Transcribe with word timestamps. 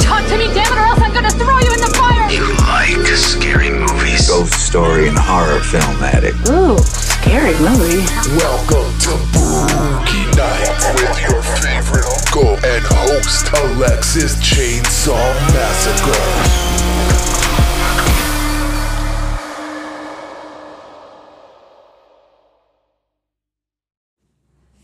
Talk 0.00 0.26
to 0.28 0.36
me, 0.38 0.46
damn 0.54 0.72
it, 0.72 0.78
or 0.78 0.86
else 0.86 1.00
I'm 1.00 1.12
gonna 1.12 1.30
throw 1.30 1.58
you 1.58 1.72
in 1.72 1.80
the 1.80 1.92
fire! 1.96 2.30
You 2.30 2.46
like 2.66 3.06
scary 3.16 3.70
movies? 3.70 4.28
Ghost 4.28 4.54
story 4.54 5.08
and 5.08 5.18
horror 5.18 5.60
film 5.60 6.02
addict. 6.02 6.36
Ooh, 6.48 6.78
scary 6.78 7.54
movie. 7.60 8.04
Welcome 8.36 8.92
to 9.04 9.12
Boogie 9.34 10.28
Nights 10.36 10.86
with 11.02 11.20
your 11.22 11.42
favorite 11.42 12.06
uncle 12.06 12.56
and 12.64 12.84
host 12.84 13.48
Alexis 13.52 14.36
Chainsaw 14.36 15.34
Massacre. 15.52 16.68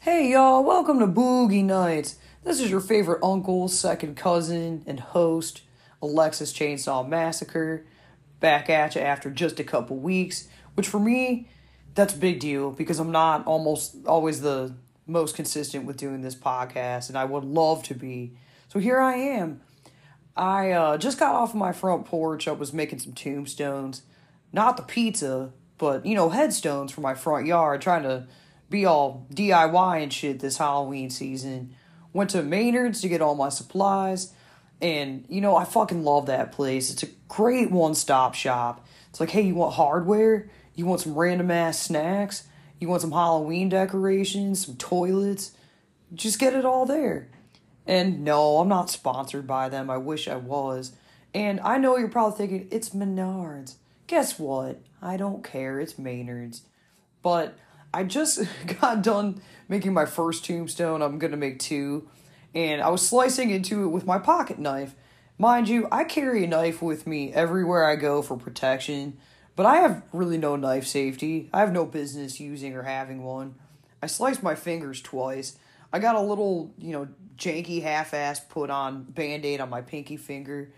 Hey 0.00 0.32
y'all, 0.32 0.62
welcome 0.62 0.98
to 0.98 1.06
Boogie 1.06 1.64
Nights. 1.64 2.16
This 2.44 2.60
is 2.60 2.70
your 2.70 2.80
favorite 2.80 3.20
uncle, 3.22 3.68
second 3.68 4.18
cousin, 4.18 4.84
and 4.86 5.00
host, 5.00 5.62
Alexis 6.02 6.52
Chainsaw 6.52 7.08
Massacre, 7.08 7.86
back 8.38 8.68
at 8.68 8.94
you 8.94 9.00
after 9.00 9.30
just 9.30 9.58
a 9.60 9.64
couple 9.64 9.96
weeks, 9.96 10.46
which 10.74 10.86
for 10.86 11.00
me, 11.00 11.48
that's 11.94 12.12
a 12.12 12.18
big 12.18 12.40
deal 12.40 12.70
because 12.70 12.98
I'm 12.98 13.10
not 13.10 13.46
almost 13.46 13.96
always 14.06 14.42
the 14.42 14.74
most 15.06 15.34
consistent 15.34 15.86
with 15.86 15.96
doing 15.96 16.20
this 16.20 16.34
podcast, 16.34 17.08
and 17.08 17.16
I 17.16 17.24
would 17.24 17.44
love 17.44 17.82
to 17.84 17.94
be. 17.94 18.36
So 18.68 18.78
here 18.78 19.00
I 19.00 19.14
am. 19.14 19.62
I 20.36 20.72
uh, 20.72 20.98
just 20.98 21.18
got 21.18 21.34
off 21.34 21.50
of 21.50 21.56
my 21.56 21.72
front 21.72 22.04
porch. 22.04 22.46
I 22.46 22.52
was 22.52 22.74
making 22.74 22.98
some 22.98 23.14
tombstones. 23.14 24.02
Not 24.52 24.76
the 24.76 24.82
pizza, 24.82 25.52
but, 25.78 26.04
you 26.04 26.14
know, 26.14 26.28
headstones 26.28 26.92
for 26.92 27.00
my 27.00 27.14
front 27.14 27.46
yard, 27.46 27.80
trying 27.80 28.02
to 28.02 28.26
be 28.68 28.84
all 28.84 29.26
DIY 29.32 30.02
and 30.02 30.12
shit 30.12 30.40
this 30.40 30.58
Halloween 30.58 31.08
season. 31.08 31.74
Went 32.14 32.30
to 32.30 32.42
Maynard's 32.42 33.02
to 33.02 33.08
get 33.08 33.20
all 33.20 33.34
my 33.34 33.50
supplies. 33.50 34.32
And, 34.80 35.26
you 35.28 35.42
know, 35.42 35.56
I 35.56 35.64
fucking 35.64 36.02
love 36.04 36.26
that 36.26 36.52
place. 36.52 36.90
It's 36.90 37.02
a 37.02 37.08
great 37.28 37.70
one 37.70 37.94
stop 37.94 38.34
shop. 38.34 38.86
It's 39.10 39.20
like, 39.20 39.30
hey, 39.30 39.42
you 39.42 39.54
want 39.54 39.74
hardware? 39.74 40.48
You 40.74 40.86
want 40.86 41.02
some 41.02 41.14
random 41.14 41.50
ass 41.50 41.78
snacks? 41.78 42.44
You 42.80 42.88
want 42.88 43.02
some 43.02 43.12
Halloween 43.12 43.68
decorations? 43.68 44.64
Some 44.64 44.76
toilets? 44.76 45.52
Just 46.14 46.38
get 46.38 46.54
it 46.54 46.64
all 46.64 46.86
there. 46.86 47.28
And 47.86 48.24
no, 48.24 48.58
I'm 48.58 48.68
not 48.68 48.90
sponsored 48.90 49.46
by 49.46 49.68
them. 49.68 49.90
I 49.90 49.98
wish 49.98 50.26
I 50.28 50.36
was. 50.36 50.92
And 51.34 51.60
I 51.60 51.78
know 51.78 51.96
you're 51.96 52.08
probably 52.08 52.38
thinking, 52.38 52.68
it's 52.70 52.90
Menards. 52.90 53.74
Guess 54.06 54.38
what? 54.38 54.80
I 55.02 55.16
don't 55.16 55.42
care. 55.42 55.80
It's 55.80 55.98
Maynard's. 55.98 56.62
But 57.22 57.58
I 57.94 58.02
just 58.02 58.42
got 58.80 59.02
done 59.02 59.40
making 59.68 59.94
my 59.94 60.04
first 60.04 60.44
tombstone. 60.44 61.00
I'm 61.00 61.18
going 61.18 61.30
to 61.30 61.36
make 61.36 61.60
two. 61.60 62.08
And 62.54 62.82
I 62.82 62.88
was 62.88 63.06
slicing 63.06 63.50
into 63.50 63.84
it 63.84 63.88
with 63.88 64.04
my 64.04 64.18
pocket 64.18 64.58
knife. 64.58 64.94
Mind 65.38 65.68
you, 65.68 65.88
I 65.90 66.04
carry 66.04 66.44
a 66.44 66.48
knife 66.48 66.82
with 66.82 67.06
me 67.06 67.32
everywhere 67.32 67.84
I 67.84 67.96
go 67.96 68.20
for 68.20 68.36
protection. 68.36 69.16
But 69.56 69.66
I 69.66 69.76
have 69.76 70.02
really 70.12 70.38
no 70.38 70.56
knife 70.56 70.86
safety. 70.86 71.48
I 71.52 71.60
have 71.60 71.72
no 71.72 71.86
business 71.86 72.40
using 72.40 72.74
or 72.74 72.82
having 72.82 73.22
one. 73.22 73.54
I 74.02 74.06
sliced 74.06 74.42
my 74.42 74.56
fingers 74.56 75.00
twice. 75.00 75.56
I 75.92 76.00
got 76.00 76.16
a 76.16 76.20
little, 76.20 76.74
you 76.76 76.92
know, 76.92 77.08
janky 77.36 77.82
half-ass 77.82 78.40
put 78.40 78.70
on 78.70 79.04
band-aid 79.04 79.60
on 79.60 79.70
my 79.70 79.80
pinky 79.80 80.16
finger. 80.16 80.72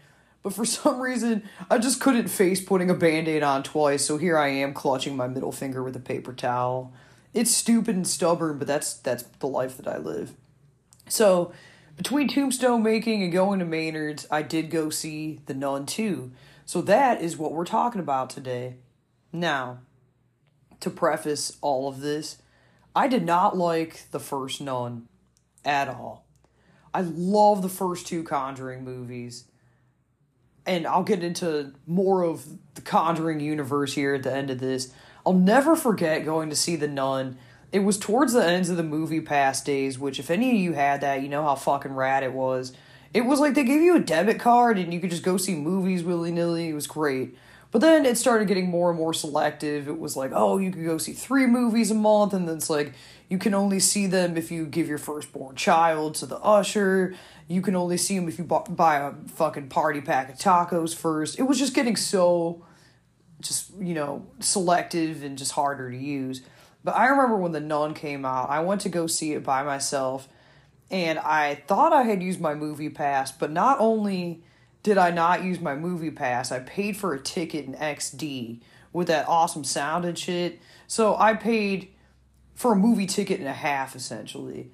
But 0.46 0.54
for 0.54 0.64
some 0.64 1.00
reason, 1.00 1.42
I 1.68 1.78
just 1.78 2.00
couldn't 2.00 2.28
face 2.28 2.60
putting 2.60 2.88
a 2.88 2.94
band-aid 2.94 3.42
on 3.42 3.64
twice, 3.64 4.04
so 4.04 4.16
here 4.16 4.38
I 4.38 4.46
am 4.46 4.74
clutching 4.74 5.16
my 5.16 5.26
middle 5.26 5.50
finger 5.50 5.82
with 5.82 5.96
a 5.96 6.00
paper 6.00 6.32
towel. 6.32 6.92
It's 7.34 7.50
stupid 7.50 7.96
and 7.96 8.06
stubborn, 8.06 8.56
but 8.56 8.68
that's 8.68 8.94
that's 8.94 9.24
the 9.40 9.48
life 9.48 9.76
that 9.76 9.88
I 9.88 9.98
live. 9.98 10.34
So, 11.08 11.52
between 11.96 12.28
tombstone 12.28 12.84
making 12.84 13.24
and 13.24 13.32
going 13.32 13.58
to 13.58 13.64
Maynard's, 13.64 14.24
I 14.30 14.42
did 14.42 14.70
go 14.70 14.88
see 14.88 15.40
The 15.46 15.54
Nun 15.54 15.84
2. 15.84 16.30
So 16.64 16.80
that 16.80 17.20
is 17.20 17.36
what 17.36 17.50
we're 17.50 17.64
talking 17.64 18.00
about 18.00 18.30
today. 18.30 18.76
Now, 19.32 19.80
to 20.78 20.90
preface 20.90 21.56
all 21.60 21.88
of 21.88 22.02
this, 22.02 22.40
I 22.94 23.08
did 23.08 23.24
not 23.24 23.56
like 23.56 24.08
the 24.12 24.20
first 24.20 24.60
Nun 24.60 25.08
at 25.64 25.88
all. 25.88 26.24
I 26.94 27.00
love 27.00 27.62
the 27.62 27.68
first 27.68 28.06
two 28.06 28.22
Conjuring 28.22 28.84
movies. 28.84 29.46
And 30.66 30.86
I'll 30.86 31.04
get 31.04 31.22
into 31.22 31.72
more 31.86 32.22
of 32.22 32.46
the 32.74 32.80
Conjuring 32.80 33.40
universe 33.40 33.94
here 33.94 34.14
at 34.14 34.24
the 34.24 34.34
end 34.34 34.50
of 34.50 34.58
this. 34.58 34.92
I'll 35.24 35.32
never 35.32 35.76
forget 35.76 36.24
going 36.24 36.50
to 36.50 36.56
see 36.56 36.76
The 36.76 36.88
Nun. 36.88 37.38
It 37.72 37.80
was 37.80 37.98
towards 37.98 38.32
the 38.32 38.44
ends 38.44 38.70
of 38.70 38.76
the 38.76 38.82
movie 38.82 39.20
pass 39.20 39.62
days, 39.62 39.98
which, 39.98 40.18
if 40.18 40.30
any 40.30 40.50
of 40.50 40.56
you 40.56 40.72
had 40.72 41.00
that, 41.00 41.22
you 41.22 41.28
know 41.28 41.42
how 41.42 41.54
fucking 41.54 41.94
rad 41.94 42.22
it 42.22 42.32
was. 42.32 42.72
It 43.14 43.22
was 43.22 43.40
like 43.40 43.54
they 43.54 43.64
gave 43.64 43.80
you 43.80 43.96
a 43.96 44.00
debit 44.00 44.38
card 44.38 44.78
and 44.78 44.92
you 44.92 45.00
could 45.00 45.10
just 45.10 45.22
go 45.22 45.36
see 45.36 45.54
movies 45.54 46.04
willy 46.04 46.30
nilly. 46.30 46.68
It 46.68 46.74
was 46.74 46.86
great. 46.86 47.36
But 47.76 47.82
then 47.82 48.06
it 48.06 48.16
started 48.16 48.48
getting 48.48 48.70
more 48.70 48.88
and 48.88 48.98
more 48.98 49.12
selective. 49.12 49.86
It 49.86 49.98
was 49.98 50.16
like, 50.16 50.30
oh, 50.34 50.56
you 50.56 50.70
could 50.70 50.86
go 50.86 50.96
see 50.96 51.12
three 51.12 51.44
movies 51.44 51.90
a 51.90 51.94
month, 51.94 52.32
and 52.32 52.48
then 52.48 52.56
it's 52.56 52.70
like 52.70 52.94
you 53.28 53.36
can 53.36 53.52
only 53.52 53.80
see 53.80 54.06
them 54.06 54.38
if 54.38 54.50
you 54.50 54.64
give 54.64 54.88
your 54.88 54.96
firstborn 54.96 55.56
child 55.56 56.14
to 56.14 56.24
the 56.24 56.38
usher. 56.38 57.14
You 57.48 57.60
can 57.60 57.76
only 57.76 57.98
see 57.98 58.18
them 58.18 58.28
if 58.28 58.38
you 58.38 58.44
buy 58.44 58.96
a 58.96 59.12
fucking 59.28 59.68
party 59.68 60.00
pack 60.00 60.30
of 60.30 60.36
tacos 60.36 60.96
first. 60.96 61.38
It 61.38 61.42
was 61.42 61.58
just 61.58 61.74
getting 61.74 61.96
so, 61.96 62.64
just 63.42 63.70
you 63.78 63.92
know, 63.92 64.26
selective 64.40 65.22
and 65.22 65.36
just 65.36 65.52
harder 65.52 65.90
to 65.90 65.98
use. 65.98 66.40
But 66.82 66.96
I 66.96 67.08
remember 67.08 67.36
when 67.36 67.52
the 67.52 67.60
Nun 67.60 67.92
came 67.92 68.24
out, 68.24 68.48
I 68.48 68.60
went 68.60 68.80
to 68.80 68.88
go 68.88 69.06
see 69.06 69.34
it 69.34 69.44
by 69.44 69.62
myself, 69.62 70.30
and 70.90 71.18
I 71.18 71.56
thought 71.66 71.92
I 71.92 72.04
had 72.04 72.22
used 72.22 72.40
my 72.40 72.54
movie 72.54 72.88
pass, 72.88 73.32
but 73.32 73.50
not 73.50 73.78
only 73.80 74.44
did 74.86 74.98
I 74.98 75.10
not 75.10 75.42
use 75.42 75.58
my 75.58 75.74
movie 75.74 76.12
pass, 76.12 76.52
I 76.52 76.60
paid 76.60 76.96
for 76.96 77.12
a 77.12 77.18
ticket 77.18 77.64
in 77.64 77.74
XD 77.74 78.60
with 78.92 79.08
that 79.08 79.26
awesome 79.26 79.64
sound 79.64 80.04
and 80.04 80.16
shit. 80.16 80.60
So 80.86 81.16
I 81.16 81.34
paid 81.34 81.88
for 82.54 82.70
a 82.70 82.76
movie 82.76 83.06
ticket 83.06 83.40
and 83.40 83.48
a 83.48 83.52
half 83.52 83.96
essentially. 83.96 84.70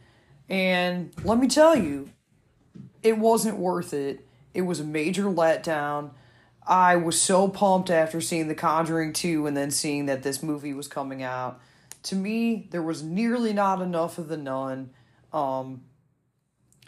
And 0.50 1.15
let 1.25 1.39
me 1.39 1.49
tell 1.49 1.75
you, 1.75 2.11
it 3.03 3.17
wasn't 3.17 3.56
worth 3.56 3.95
it. 3.95 4.28
It 4.53 4.61
was 4.61 4.81
a 4.81 4.84
major 4.84 5.25
letdown. 5.25 6.11
I 6.67 6.97
was 6.97 7.19
so 7.19 7.49
pumped 7.49 7.89
after 7.89 8.21
seeing 8.21 8.49
The 8.49 8.55
Conjuring 8.55 9.15
2 9.15 9.47
and 9.47 9.56
then 9.56 9.71
seeing 9.71 10.05
that 10.06 10.23
this 10.23 10.43
movie 10.43 10.75
was 10.75 10.89
coming 10.89 11.23
out. 11.23 11.59
To 12.03 12.17
me, 12.17 12.69
there 12.71 12.83
was 12.83 13.03
nearly 13.03 13.55
not 13.55 13.81
enough 13.81 14.19
of 14.19 14.29
the 14.29 14.37
nun. 14.37 14.91
Um, 15.33 15.84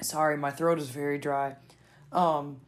sorry, 0.03 0.37
my 0.37 0.51
throat 0.51 0.79
is 0.79 0.91
very 0.91 1.17
dry. 1.17 1.57
Um, 2.13 2.61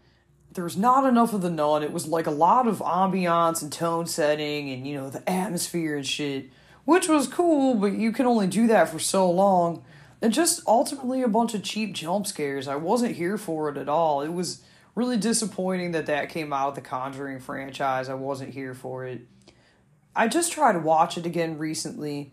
there 0.57 0.65
was 0.65 0.77
not 0.77 1.05
enough 1.05 1.33
of 1.33 1.43
the 1.43 1.51
nun. 1.51 1.83
It 1.83 1.93
was 1.93 2.09
like 2.09 2.27
a 2.27 2.33
lot 2.33 2.67
of 2.67 2.79
ambiance 2.79 3.63
and 3.63 3.71
tone 3.71 4.07
setting 4.07 4.71
and, 4.71 4.87
you 4.87 4.97
know, 4.97 5.11
the 5.11 5.29
atmosphere 5.29 5.97
and 5.97 6.07
shit, 6.07 6.51
which 6.85 7.09
was 7.09 7.29
cool, 7.29 7.75
but 7.75 7.93
you 7.93 8.11
can 8.11 8.27
only 8.27 8.47
do 8.47 8.67
that 8.67 8.89
for 8.89 8.99
so 8.99 9.31
long. 9.31 9.85
And 10.23 10.33
just 10.33 10.63
ultimately 10.67 11.23
a 11.23 11.29
bunch 11.29 11.55
of 11.55 11.63
cheap 11.63 11.93
jump 11.93 12.27
scares. 12.27 12.67
I 12.67 12.77
wasn't 12.77 13.17
here 13.17 13.37
for 13.37 13.69
it 13.69 13.77
at 13.77 13.89
all. 13.89 14.23
It 14.23 14.33
was 14.33 14.63
really 14.95 15.19
disappointing 15.19 15.93
that 15.93 16.07
that 16.07 16.31
came 16.31 16.55
out 16.55 16.71
of 16.71 16.75
the 16.75 16.81
Conjuring 16.81 17.39
franchise. 17.39 18.09
I 18.09 18.15
wasn't 18.15 18.55
here 18.55 18.73
for 18.73 19.05
it. 19.05 19.21
I 20.17 20.27
just 20.27 20.53
tried 20.53 20.73
to 20.73 20.79
watch 20.79 21.19
it 21.19 21.27
again 21.27 21.59
recently 21.59 22.33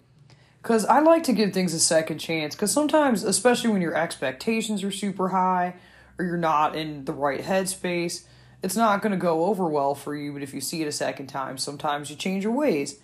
because 0.62 0.86
I 0.86 1.02
like 1.02 1.24
to 1.24 1.34
give 1.34 1.52
things 1.52 1.74
a 1.74 1.80
second 1.80 2.20
chance. 2.20 2.56
Because 2.56 2.72
sometimes, 2.72 3.26
especially 3.26 3.70
when 3.70 3.82
your 3.82 3.96
expectations 3.96 4.82
are 4.82 4.92
super 4.92 5.28
high 5.30 5.76
or 6.18 6.26
you're 6.26 6.38
not 6.38 6.76
in 6.76 7.06
the 7.06 7.14
right 7.14 7.42
headspace, 7.42 8.26
it's 8.62 8.76
not 8.76 9.02
going 9.02 9.12
to 9.12 9.18
go 9.18 9.46
over 9.46 9.68
well 9.68 9.96
for 9.96 10.16
you. 10.16 10.34
But 10.34 10.44
if 10.44 10.54
you 10.54 10.62
see 10.62 10.82
it 10.82 10.88
a 10.88 10.92
second 10.92 11.28
time, 11.28 11.58
sometimes 11.58 12.10
you 12.10 12.16
change 12.16 12.44
your 12.44 12.54
ways. 12.54 13.00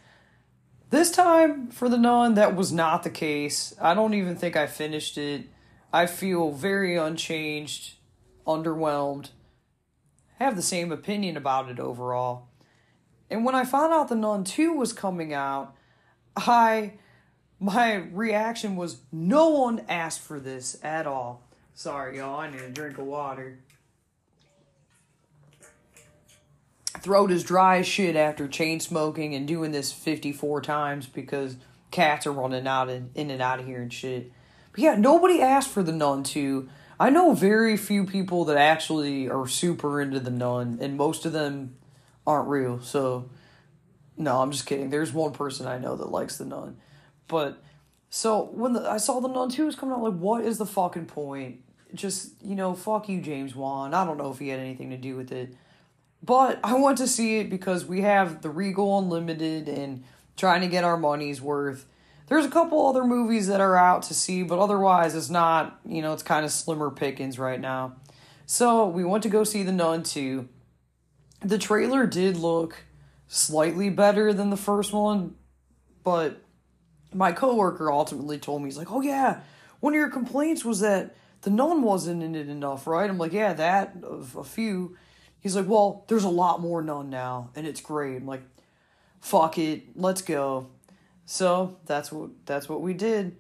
This 0.89 1.11
time 1.11 1.67
for 1.67 1.87
the 1.89 1.97
nun, 1.97 2.33
that 2.35 2.55
was 2.55 2.71
not 2.71 3.03
the 3.03 3.09
case. 3.09 3.75
I 3.79 3.93
don't 3.93 4.13
even 4.13 4.35
think 4.35 4.55
I 4.55 4.67
finished 4.67 5.17
it. 5.17 5.45
I 5.91 6.05
feel 6.05 6.51
very 6.51 6.95
unchanged, 6.95 7.95
underwhelmed. 8.47 9.29
Have 10.39 10.55
the 10.55 10.62
same 10.62 10.91
opinion 10.91 11.35
about 11.38 11.69
it 11.69 11.79
overall. 11.79 12.47
And 13.29 13.45
when 13.45 13.55
I 13.55 13.65
found 13.65 13.94
out 13.94 14.07
the 14.07 14.15
Nun 14.15 14.44
2 14.44 14.73
was 14.73 14.94
coming 14.94 15.33
out, 15.33 15.75
I 16.35 16.94
my 17.59 17.95
reaction 17.95 18.77
was 18.77 19.01
no 19.12 19.50
one 19.50 19.83
asked 19.89 20.21
for 20.21 20.39
this 20.39 20.79
at 20.81 21.05
all. 21.05 21.49
Sorry, 21.79 22.17
y'all, 22.17 22.41
I 22.41 22.51
need 22.51 22.59
a 22.59 22.69
drink 22.69 22.97
of 22.97 23.05
water. 23.05 23.57
Throat 26.99 27.31
is 27.31 27.41
dry 27.41 27.77
as 27.77 27.87
shit 27.87 28.17
after 28.17 28.49
chain 28.49 28.81
smoking 28.81 29.33
and 29.33 29.47
doing 29.47 29.71
this 29.71 29.93
54 29.93 30.59
times 30.59 31.07
because 31.07 31.55
cats 31.89 32.27
are 32.27 32.33
running 32.33 32.67
out 32.67 32.89
and 32.89 33.11
in 33.15 33.31
and 33.31 33.41
out 33.41 33.61
of 33.61 33.65
here 33.65 33.81
and 33.81 33.93
shit. 33.93 34.29
But 34.73 34.81
yeah, 34.81 34.95
nobody 34.95 35.41
asked 35.41 35.69
for 35.69 35.81
the 35.81 35.93
Nun 35.93 36.23
2. 36.23 36.67
I 36.99 37.09
know 37.09 37.33
very 37.33 37.77
few 37.77 38.03
people 38.03 38.43
that 38.43 38.57
actually 38.57 39.29
are 39.29 39.47
super 39.47 40.01
into 40.01 40.19
the 40.19 40.31
Nun, 40.31 40.79
and 40.81 40.97
most 40.97 41.25
of 41.25 41.31
them 41.31 41.77
aren't 42.27 42.49
real. 42.49 42.81
So, 42.81 43.29
no, 44.17 44.41
I'm 44.41 44.51
just 44.51 44.65
kidding. 44.65 44.89
There's 44.89 45.13
one 45.13 45.31
person 45.31 45.65
I 45.65 45.77
know 45.77 45.95
that 45.95 46.11
likes 46.11 46.37
the 46.39 46.45
Nun. 46.45 46.75
But, 47.29 47.63
so 48.09 48.49
when 48.51 48.73
the, 48.73 48.81
I 48.81 48.97
saw 48.97 49.21
the 49.21 49.29
Nun 49.29 49.47
2 49.47 49.67
was 49.67 49.77
coming 49.77 49.95
out, 49.95 50.03
like, 50.03 50.19
what 50.19 50.43
is 50.43 50.57
the 50.57 50.65
fucking 50.65 51.05
point? 51.05 51.61
Just, 51.94 52.33
you 52.41 52.56
know, 52.56 52.74
fuck 52.74 53.09
you, 53.09 53.21
James 53.21 53.56
Wan. 53.56 53.94
I 53.94 54.06
don't 54.06 54.18
know 54.18 54.31
if 54.31 54.39
he 54.39 54.50
had 54.50 54.59
anything 54.59 54.89
to 54.91 54.97
do 54.97 55.15
with 55.15 55.31
it. 55.31 55.56
But 56.21 56.59
I 56.63 56.75
want 56.75 56.97
to 56.97 57.07
see 57.07 57.39
it 57.39 57.50
because 57.50 57.86
we 57.86 58.01
have 58.01 58.41
the 58.41 58.50
Regal 58.50 59.00
Unlimited 59.00 59.69
and 59.69 60.03
trying 60.36 60.62
to 60.62 60.68
get 60.68 60.83
our 60.83 60.97
money's 60.97 61.41
worth. 61.41 61.86
There's 62.27 62.45
a 62.45 62.50
couple 62.50 62.86
other 62.86 63.03
movies 63.03 63.47
that 63.47 63.62
are 63.62 63.75
out 63.75 64.03
to 64.03 64.13
see, 64.13 64.44
but 64.44 64.59
otherwise 64.59 65.15
it's 65.15 65.30
not, 65.30 65.80
you 65.86 66.01
know, 66.01 66.13
it's 66.13 66.24
kind 66.24 66.45
of 66.45 66.51
slimmer 66.51 66.91
pickings 66.91 67.39
right 67.39 67.59
now. 67.59 67.95
So 68.45 68.88
we 68.88 69.03
went 69.03 69.24
to 69.24 69.30
go 69.30 69.44
see 69.44 69.63
The 69.63 69.71
Nun 69.71 70.03
2. 70.03 70.47
The 71.41 71.57
trailer 71.57 72.06
did 72.06 72.38
look 72.38 72.83
slightly 73.27 73.89
better 73.89 74.33
than 74.33 74.50
the 74.50 74.57
first 74.57 74.91
one, 74.91 75.36
but 76.03 76.41
my 77.13 77.31
coworker 77.31 77.91
ultimately 77.91 78.38
told 78.38 78.62
me, 78.62 78.68
he's 78.68 78.77
like, 78.77 78.91
oh 78.91 79.01
yeah, 79.01 79.41
one 79.80 79.94
of 79.94 79.97
your 79.97 80.09
complaints 80.09 80.65
was 80.65 80.81
that 80.81 81.15
the 81.41 81.50
nun 81.50 81.81
wasn't 81.81 82.24
in 82.24 82.36
it 82.36 82.50
enough, 82.50 82.88
right? 82.88 83.09
I'm 83.09 83.18
like, 83.18 83.33
yeah, 83.33 83.53
that 83.53 83.95
of 84.03 84.36
a 84.36 84.44
few. 84.44 84.97
He's 85.39 85.56
like, 85.56 85.68
well, 85.68 86.03
there's 86.07 86.25
a 86.25 86.30
lot 86.30 86.59
more 86.59 86.81
nun 86.81 87.09
now, 87.09 87.50
and 87.56 87.65
it's 87.65 87.81
great. 87.81 88.18
I'm 88.18 88.25
like, 88.25 88.44
fuck 89.21 89.57
it, 89.57 89.83
let's 89.95 90.21
go. 90.21 90.68
So 91.25 91.77
that's 91.86 92.12
what 92.12 92.31
that's 92.45 92.68
what 92.68 92.81
we 92.81 92.94
did. 92.94 93.38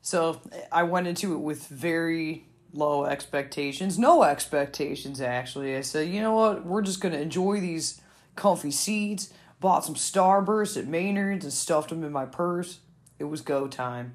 So 0.00 0.40
I 0.72 0.82
went 0.82 1.06
into 1.06 1.34
it 1.34 1.38
with 1.38 1.66
very 1.68 2.46
low 2.72 3.04
expectations, 3.04 3.98
no 3.98 4.22
expectations 4.24 5.20
actually. 5.20 5.76
I 5.76 5.82
said, 5.82 6.08
you 6.08 6.20
know 6.20 6.34
what, 6.34 6.64
we're 6.64 6.82
just 6.82 7.00
gonna 7.00 7.18
enjoy 7.18 7.60
these 7.60 8.00
comfy 8.34 8.70
seats. 8.70 9.32
Bought 9.60 9.84
some 9.84 9.94
Starburst 9.94 10.76
at 10.76 10.88
Maynard's 10.88 11.44
and 11.44 11.52
stuffed 11.52 11.90
them 11.90 12.02
in 12.02 12.10
my 12.10 12.24
purse. 12.24 12.80
It 13.20 13.24
was 13.24 13.42
go 13.42 13.68
time. 13.68 14.14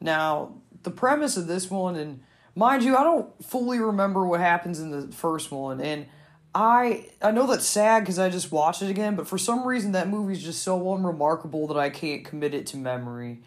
Now, 0.00 0.54
the 0.84 0.90
premise 0.90 1.36
of 1.36 1.46
this 1.46 1.70
one, 1.70 1.96
and 1.96 2.22
mind 2.54 2.84
you, 2.84 2.96
I 2.96 3.02
don't 3.02 3.44
fully 3.44 3.78
remember 3.78 4.24
what 4.24 4.40
happens 4.40 4.78
in 4.80 4.90
the 4.90 5.12
first 5.12 5.50
one, 5.50 5.80
and 5.80 6.06
I 6.54 7.06
I 7.20 7.32
know 7.32 7.46
that's 7.46 7.66
sad 7.66 8.00
because 8.00 8.18
I 8.18 8.28
just 8.30 8.52
watched 8.52 8.82
it 8.82 8.90
again, 8.90 9.16
but 9.16 9.26
for 9.26 9.38
some 9.38 9.66
reason 9.66 9.92
that 9.92 10.08
movie's 10.08 10.42
just 10.42 10.62
so 10.62 10.94
unremarkable 10.94 11.66
that 11.68 11.76
I 11.76 11.90
can't 11.90 12.24
commit 12.24 12.54
it 12.54 12.66
to 12.68 12.76
memory. 12.76 13.40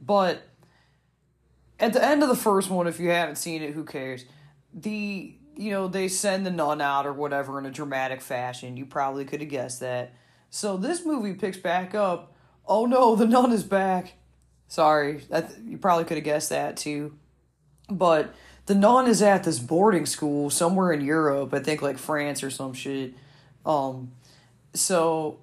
But 0.00 0.42
at 1.80 1.92
the 1.92 2.04
end 2.04 2.22
of 2.22 2.28
the 2.28 2.36
first 2.36 2.70
one, 2.70 2.86
if 2.86 3.00
you 3.00 3.08
haven't 3.10 3.36
seen 3.36 3.62
it, 3.62 3.74
who 3.74 3.84
cares? 3.84 4.24
The 4.72 5.34
you 5.56 5.70
know 5.70 5.88
they 5.88 6.06
send 6.06 6.46
the 6.46 6.50
nun 6.50 6.80
out 6.80 7.06
or 7.06 7.12
whatever 7.12 7.58
in 7.58 7.66
a 7.66 7.70
dramatic 7.70 8.20
fashion. 8.20 8.76
You 8.76 8.86
probably 8.86 9.24
could 9.24 9.40
have 9.40 9.50
guessed 9.50 9.80
that. 9.80 10.14
So 10.50 10.76
this 10.76 11.04
movie 11.04 11.34
picks 11.34 11.56
back 11.56 11.94
up. 11.94 12.34
Oh 12.66 12.86
no, 12.86 13.16
the 13.16 13.26
nun 13.26 13.50
is 13.50 13.64
back. 13.64 14.14
Sorry, 14.72 15.18
that 15.28 15.52
you 15.66 15.76
probably 15.76 16.04
could 16.04 16.16
have 16.16 16.24
guessed 16.24 16.48
that 16.48 16.78
too. 16.78 17.14
But 17.90 18.34
the 18.64 18.74
nun 18.74 19.06
is 19.06 19.20
at 19.20 19.44
this 19.44 19.58
boarding 19.58 20.06
school 20.06 20.48
somewhere 20.48 20.92
in 20.92 21.02
Europe, 21.02 21.52
I 21.52 21.58
think 21.58 21.82
like 21.82 21.98
France 21.98 22.42
or 22.42 22.48
some 22.48 22.72
shit. 22.72 23.12
Um, 23.66 24.12
so 24.72 25.40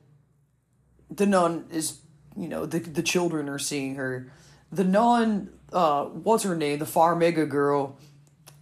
the 1.12 1.28
nun 1.28 1.66
is, 1.72 2.00
you 2.36 2.48
know, 2.48 2.66
the 2.66 2.80
the 2.80 3.04
children 3.04 3.50
are 3.50 3.60
seeing 3.60 3.94
her. 3.98 4.32
The 4.72 4.84
nun, 4.84 5.52
uh, 5.72 6.06
what's 6.06 6.44
her 6.44 6.56
name? 6.56 6.80
The 6.80 6.86
Farmiga 6.86 7.48
girl, 7.48 8.00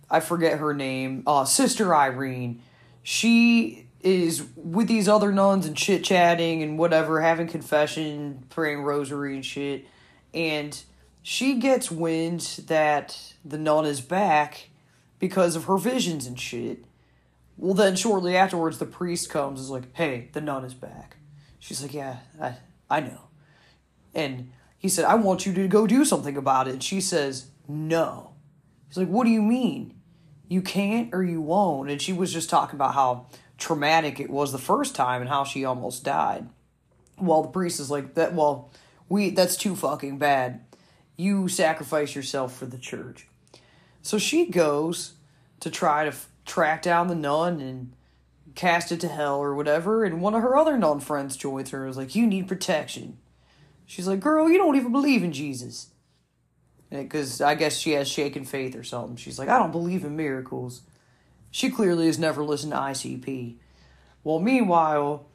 I 0.09 0.19
forget 0.19 0.59
her 0.59 0.73
name. 0.73 1.23
Uh, 1.25 1.45
Sister 1.45 1.95
Irene. 1.95 2.61
She 3.03 3.87
is 4.01 4.43
with 4.57 4.89
these 4.89 5.07
other 5.07 5.31
nuns 5.31 5.65
and 5.65 5.77
chit 5.77 6.03
chatting 6.03 6.61
and 6.61 6.77
whatever, 6.77 7.21
having 7.21 7.47
confession, 7.47 8.43
praying 8.49 8.81
rosary 8.81 9.33
and 9.33 9.45
shit. 9.45 9.85
And 10.37 10.79
she 11.23 11.55
gets 11.55 11.89
wind 11.89 12.41
that 12.67 13.33
the 13.43 13.57
nun 13.57 13.85
is 13.85 14.01
back 14.01 14.69
because 15.17 15.55
of 15.55 15.63
her 15.63 15.77
visions 15.77 16.27
and 16.27 16.39
shit. 16.39 16.85
Well, 17.57 17.73
then 17.73 17.95
shortly 17.95 18.37
afterwards, 18.37 18.77
the 18.77 18.85
priest 18.85 19.31
comes 19.31 19.59
is 19.59 19.71
like, 19.71 19.85
hey, 19.93 20.29
the 20.33 20.41
nun 20.41 20.63
is 20.63 20.75
back. 20.75 21.17
She's 21.57 21.81
like, 21.81 21.95
yeah, 21.95 22.17
I, 22.39 22.57
I 22.87 22.99
know. 22.99 23.29
And 24.13 24.51
he 24.77 24.89
said, 24.89 25.05
I 25.05 25.15
want 25.15 25.47
you 25.47 25.53
to 25.53 25.67
go 25.67 25.87
do 25.87 26.05
something 26.05 26.37
about 26.37 26.67
it. 26.67 26.73
And 26.73 26.83
she 26.83 27.01
says, 27.01 27.47
no. 27.67 28.33
He's 28.87 28.97
like, 28.97 29.07
what 29.07 29.23
do 29.23 29.31
you 29.31 29.41
mean? 29.41 29.95
You 30.47 30.61
can't 30.61 31.15
or 31.15 31.23
you 31.23 31.41
won't. 31.41 31.89
And 31.89 31.99
she 31.99 32.13
was 32.13 32.31
just 32.31 32.47
talking 32.47 32.75
about 32.75 32.93
how 32.93 33.25
traumatic 33.57 34.19
it 34.19 34.29
was 34.29 34.51
the 34.51 34.59
first 34.59 34.93
time 34.93 35.21
and 35.21 35.29
how 35.31 35.43
she 35.43 35.65
almost 35.65 36.03
died. 36.03 36.47
Well, 37.19 37.41
the 37.41 37.49
priest 37.49 37.79
is 37.79 37.89
like 37.89 38.13
that. 38.13 38.35
Well, 38.35 38.69
we 39.09 39.29
that's 39.29 39.57
too 39.57 39.75
fucking 39.75 40.17
bad. 40.17 40.61
You 41.15 41.47
sacrifice 41.47 42.15
yourself 42.15 42.55
for 42.55 42.65
the 42.65 42.77
church. 42.77 43.27
So 44.01 44.17
she 44.17 44.45
goes 44.45 45.13
to 45.59 45.69
try 45.69 46.03
to 46.03 46.09
f- 46.09 46.29
track 46.45 46.81
down 46.81 47.07
the 47.07 47.15
nun 47.15 47.59
and 47.59 47.93
cast 48.55 48.91
it 48.91 48.99
to 49.01 49.07
hell 49.07 49.37
or 49.37 49.55
whatever. 49.55 50.03
And 50.03 50.21
one 50.21 50.35
of 50.35 50.41
her 50.41 50.55
other 50.55 50.77
nun 50.77 50.99
friends 50.99 51.35
joins 51.35 51.71
her. 51.71 51.83
and 51.83 51.89
is 51.89 51.97
like, 51.97 52.15
"You 52.15 52.27
need 52.27 52.47
protection." 52.47 53.17
She's 53.85 54.07
like, 54.07 54.19
"Girl, 54.19 54.49
you 54.49 54.57
don't 54.57 54.75
even 54.75 54.91
believe 54.91 55.23
in 55.23 55.33
Jesus." 55.33 55.87
Because 56.89 57.41
I 57.41 57.55
guess 57.55 57.77
she 57.77 57.91
has 57.91 58.07
shaken 58.07 58.45
faith 58.45 58.75
or 58.75 58.83
something. 58.83 59.17
She's 59.17 59.39
like, 59.39 59.49
"I 59.49 59.57
don't 59.57 59.71
believe 59.71 60.05
in 60.05 60.15
miracles." 60.15 60.81
She 61.51 61.69
clearly 61.69 62.05
has 62.07 62.19
never 62.19 62.43
listened 62.43 62.73
to 62.73 62.77
ICP. 62.77 63.57
Well, 64.23 64.39
meanwhile, 64.39 65.25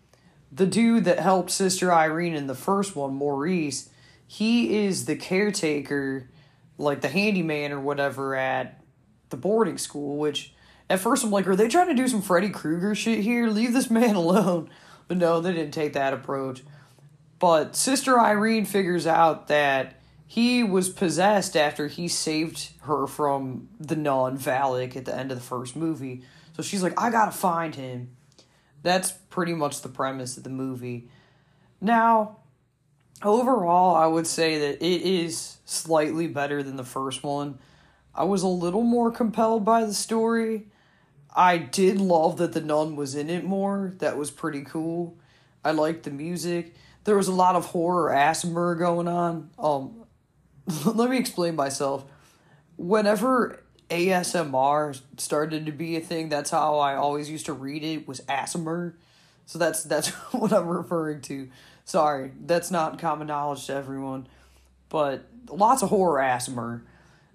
the 0.52 0.66
dude 0.66 1.04
that 1.04 1.19
helped 1.19 1.50
Sister 1.50 1.93
Irene 1.93 2.34
in 2.34 2.46
the 2.46 2.54
first 2.54 2.94
one, 2.94 3.14
Maurice, 3.14 3.88
he 4.26 4.84
is 4.84 5.06
the 5.06 5.16
caretaker, 5.16 6.28
like 6.76 7.00
the 7.00 7.08
handyman 7.08 7.72
or 7.72 7.81
whatever 7.81 8.37
at 8.37 8.82
the 9.31 9.37
boarding 9.37 9.78
school, 9.78 10.19
which 10.19 10.52
at 10.90 11.00
first 11.00 11.25
I'm 11.25 11.31
like, 11.31 11.46
are 11.46 11.56
they 11.56 11.69
trying 11.69 11.88
to 11.88 11.94
do 11.94 12.06
some 12.06 12.20
Freddy 12.20 12.50
Krueger 12.50 12.94
shit 12.94 13.20
here? 13.20 13.49
Leave 13.49 13.72
this 13.72 13.90
man 13.90 14.14
alone. 14.14 14.69
But 15.08 15.16
no, 15.16 15.40
they 15.40 15.52
didn't 15.52 15.72
take 15.72 15.94
that 15.94 16.12
approach. 16.12 16.62
But 17.38 17.75
Sister 17.75 18.20
Irene 18.20 18.66
figures 18.66 19.06
out 19.06 19.48
that 19.48 20.00
he 20.26 20.62
was 20.62 20.88
possessed 20.88 21.56
after 21.56 21.88
he 21.88 22.08
saved 22.08 22.70
her 22.82 23.06
from 23.06 23.69
the 23.81 23.96
non 23.96 24.38
Valak 24.38 24.96
at 24.96 25.06
the 25.06 25.14
end 25.16 25.32
of 25.32 25.38
the 25.38 25.44
first 25.44 25.76
movie. 25.76 26.22
So 26.56 26.62
she's 26.62 26.82
like, 26.82 26.98
I 27.00 27.10
gotta 27.10 27.32
find 27.32 27.75
him. 27.75 28.16
That's 28.82 29.12
pretty 29.12 29.55
much 29.55 29.81
the 29.81 29.88
premise 29.88 30.37
of 30.37 30.44
the 30.44 30.50
movie. 30.50 31.08
Now, 31.81 32.38
overall, 33.23 33.94
I 33.94 34.06
would 34.06 34.26
say 34.26 34.58
that 34.58 34.84
it 34.84 35.02
is 35.02 35.58
slightly 35.64 36.26
better 36.26 36.62
than 36.62 36.76
the 36.76 36.84
first 36.84 37.23
one. 37.23 37.58
I 38.14 38.25
was 38.25 38.43
a 38.43 38.49
little 38.49 38.82
more 38.82 39.11
compelled 39.11 39.65
by 39.65 39.84
the 39.84 39.94
story. 39.94 40.67
I 41.34 41.56
did 41.56 41.98
love 41.98 42.36
that 42.39 42.53
the 42.53 42.60
nun 42.60 42.96
was 42.96 43.15
in 43.15 43.31
it 43.31 43.44
more. 43.44 43.94
That 43.98 44.19
was 44.19 44.31
pretty 44.31 44.62
cool. 44.62 45.17
I 45.65 45.70
liked 45.70 46.03
the 46.03 46.10
music. 46.10 46.74
There 47.05 47.17
was 47.17 47.29
a 47.29 47.32
lot 47.32 47.56
of 47.56 47.67
horror 47.67 48.12
ASMR 48.12 48.79
going 48.79 49.08
on. 49.08 49.51
Um, 49.58 50.05
let 50.84 51.08
me 51.08 51.19
explain 51.19 51.56
myself. 51.56 52.05
Whenever 52.77 53.61
ASMR 53.93 54.99
started 55.19 55.67
to 55.67 55.72
be 55.72 55.96
a 55.96 56.01
thing, 56.01 56.31
that's 56.31 56.51
how 56.51 56.79
I 56.79 56.96
always 56.96 57.29
used 57.31 57.44
to 57.46 57.53
read 57.53 57.84
it 57.84 58.08
was 58.08 58.20
ASMR. 58.22 58.94
So 59.44 59.58
that's 59.58 59.84
that's 59.84 60.08
what 60.32 60.53
I'm 60.53 60.67
referring 60.67 61.20
to. 61.22 61.49
Sorry, 61.84 62.32
that's 62.44 62.70
not 62.70 62.99
common 62.99 63.27
knowledge 63.27 63.67
to 63.67 63.75
everyone, 63.75 64.27
but 64.89 65.27
lots 65.51 65.82
of 65.82 65.91
horror 65.91 66.22
ASMR. 66.22 66.81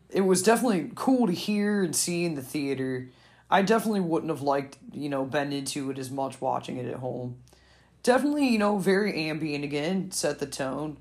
It 0.10 0.22
was 0.22 0.42
definitely 0.42 0.92
cool 0.96 1.28
to 1.28 1.34
hear 1.34 1.84
and 1.84 1.96
see 1.96 2.26
in 2.26 2.36
the 2.36 2.42
theater. 2.42 3.10
I 3.52 3.62
definitely 3.62 4.02
wouldn't 4.02 4.32
have 4.32 4.42
liked, 4.42 4.78
you 4.92 5.10
know, 5.10 5.26
been 5.26 5.54
into 5.54 5.92
it 5.92 6.00
as 6.00 6.10
much 6.10 6.42
watching 6.42 6.78
it 6.78 6.88
at 6.88 6.96
home. 6.96 7.38
Definitely, 8.02 8.48
you 8.48 8.58
know, 8.58 8.78
very 8.78 9.14
ambient 9.30 9.64
again, 9.64 10.12
set 10.12 10.40
the 10.40 10.46
tone. 10.48 10.98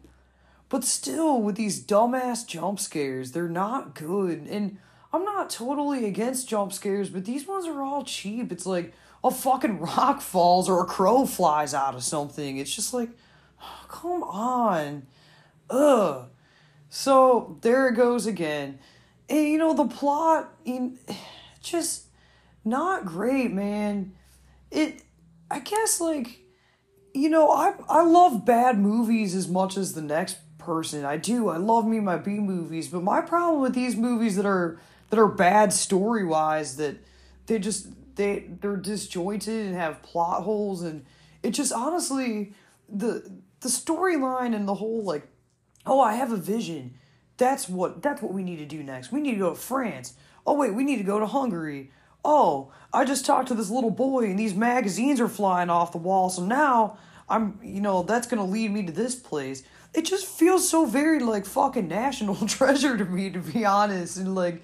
But 0.69 0.85
still, 0.85 1.41
with 1.41 1.57
these 1.57 1.83
dumbass 1.83 2.47
jump 2.47 2.81
scares, 2.81 3.33
they're 3.33 3.49
not 3.49 3.95
good. 3.95 4.47
And 4.49 4.79
I'm 5.17 5.25
not 5.25 5.49
totally 5.49 6.05
against 6.05 6.47
jump 6.47 6.75
scares, 6.75 7.09
but 7.09 7.25
these 7.25 7.47
ones 7.47 7.67
are 7.67 7.81
all 7.81 8.05
cheap. 8.05 8.53
It's 8.53 8.67
like 8.67 8.93
a 9.25 9.31
fucking 9.31 9.81
rock 9.81 10.21
falls 10.21 10.69
or 10.69 10.83
a 10.83 10.87
crow 10.87 11.25
flies 11.25 11.73
out 11.73 11.95
of 11.95 12.05
something. 12.05 12.59
It's 12.59 12.75
just 12.75 12.93
like, 12.93 13.09
oh, 13.63 13.85
come 13.89 14.23
on. 14.23 15.07
Ugh. 15.71 16.27
So 16.91 17.57
there 17.63 17.89
it 17.89 17.95
goes 17.95 18.27
again. 18.27 18.79
And 19.31 19.49
you 19.49 19.57
know, 19.57 19.73
the 19.73 19.87
plot 19.87 20.53
in 20.67 20.99
just 21.63 22.05
not 22.63 23.07
great, 23.07 23.53
man. 23.53 24.13
It 24.71 25.03
I 25.51 25.61
guess 25.61 25.99
like 25.99 26.41
you 27.15 27.31
know, 27.31 27.51
I 27.51 27.73
I 27.89 28.05
love 28.05 28.45
bad 28.45 28.79
movies 28.79 29.35
as 29.35 29.49
much 29.49 29.79
as 29.79 29.95
the 29.95 30.03
next 30.03 30.37
person. 30.59 31.07
I 31.07 31.17
do. 31.17 31.49
I 31.49 31.57
love 31.57 31.87
me 31.87 32.01
my 32.01 32.19
B 32.19 32.33
movies, 32.33 32.89
but 32.89 33.03
my 33.03 33.23
problem 33.23 33.63
with 33.63 33.73
these 33.75 33.97
movies 33.97 34.37
that 34.37 34.45
are 34.45 34.79
that 35.11 35.19
are 35.19 35.29
bad 35.29 35.73
story 35.73 36.25
wise 36.25 36.77
that 36.77 36.97
they 37.47 37.59
just 37.59 37.89
they 38.17 38.47
they're 38.61 38.77
disjointed 38.77 39.67
and 39.67 39.75
have 39.75 40.03
plot 40.03 40.43
holes 40.43 40.83
and 40.83 41.05
it 41.43 41.51
just 41.51 41.73
honestly 41.73 42.55
the 42.89 43.31
the 43.61 43.69
storyline 43.69 44.55
and 44.55 44.67
the 44.67 44.75
whole 44.75 45.03
like 45.03 45.29
oh 45.85 46.01
I 46.01 46.15
have 46.15 46.33
a 46.33 46.37
vision 46.37 46.95
that's 47.37 47.69
what 47.69 48.03
that's 48.03 48.23
what 48.23 48.33
we 48.33 48.43
need 48.43 48.57
to 48.57 48.67
do 48.67 48.83
next. 48.83 49.13
We 49.13 49.21
need 49.21 49.33
to 49.33 49.39
go 49.39 49.51
to 49.51 49.57
France. 49.57 50.15
Oh 50.47 50.55
wait, 50.55 50.75
we 50.75 50.85
need 50.85 50.99
to 50.99 51.05
go 51.05 51.19
to 51.19 51.27
Hungary. 51.27 51.91
Oh, 52.25 52.73
I 52.93 53.05
just 53.05 53.27
talked 53.27 53.49
to 53.49 53.55
this 53.55 53.71
little 53.71 53.91
boy 53.91 54.25
and 54.25 54.39
these 54.39 54.55
magazines 54.55 55.21
are 55.21 55.29
flying 55.29 55.71
off 55.71 55.93
the 55.93 55.99
wall. 55.99 56.29
So 56.31 56.45
now 56.45 56.99
I'm, 57.29 57.59
you 57.63 57.81
know, 57.81 58.03
that's 58.03 58.27
to 58.27 58.43
lead 58.43 58.73
me 58.73 58.85
to 58.85 58.93
this 58.93 59.15
place. 59.15 59.63
It 59.95 60.05
just 60.05 60.27
feels 60.27 60.69
so 60.69 60.87
very 60.87 61.21
like 61.21 61.47
fucking 61.47 61.89
national 61.89 62.35
treasure 62.49 62.97
to 62.97 63.05
me 63.05 63.31
to 63.31 63.39
be 63.39 63.65
honest 63.65 64.17
and 64.17 64.35
like 64.35 64.63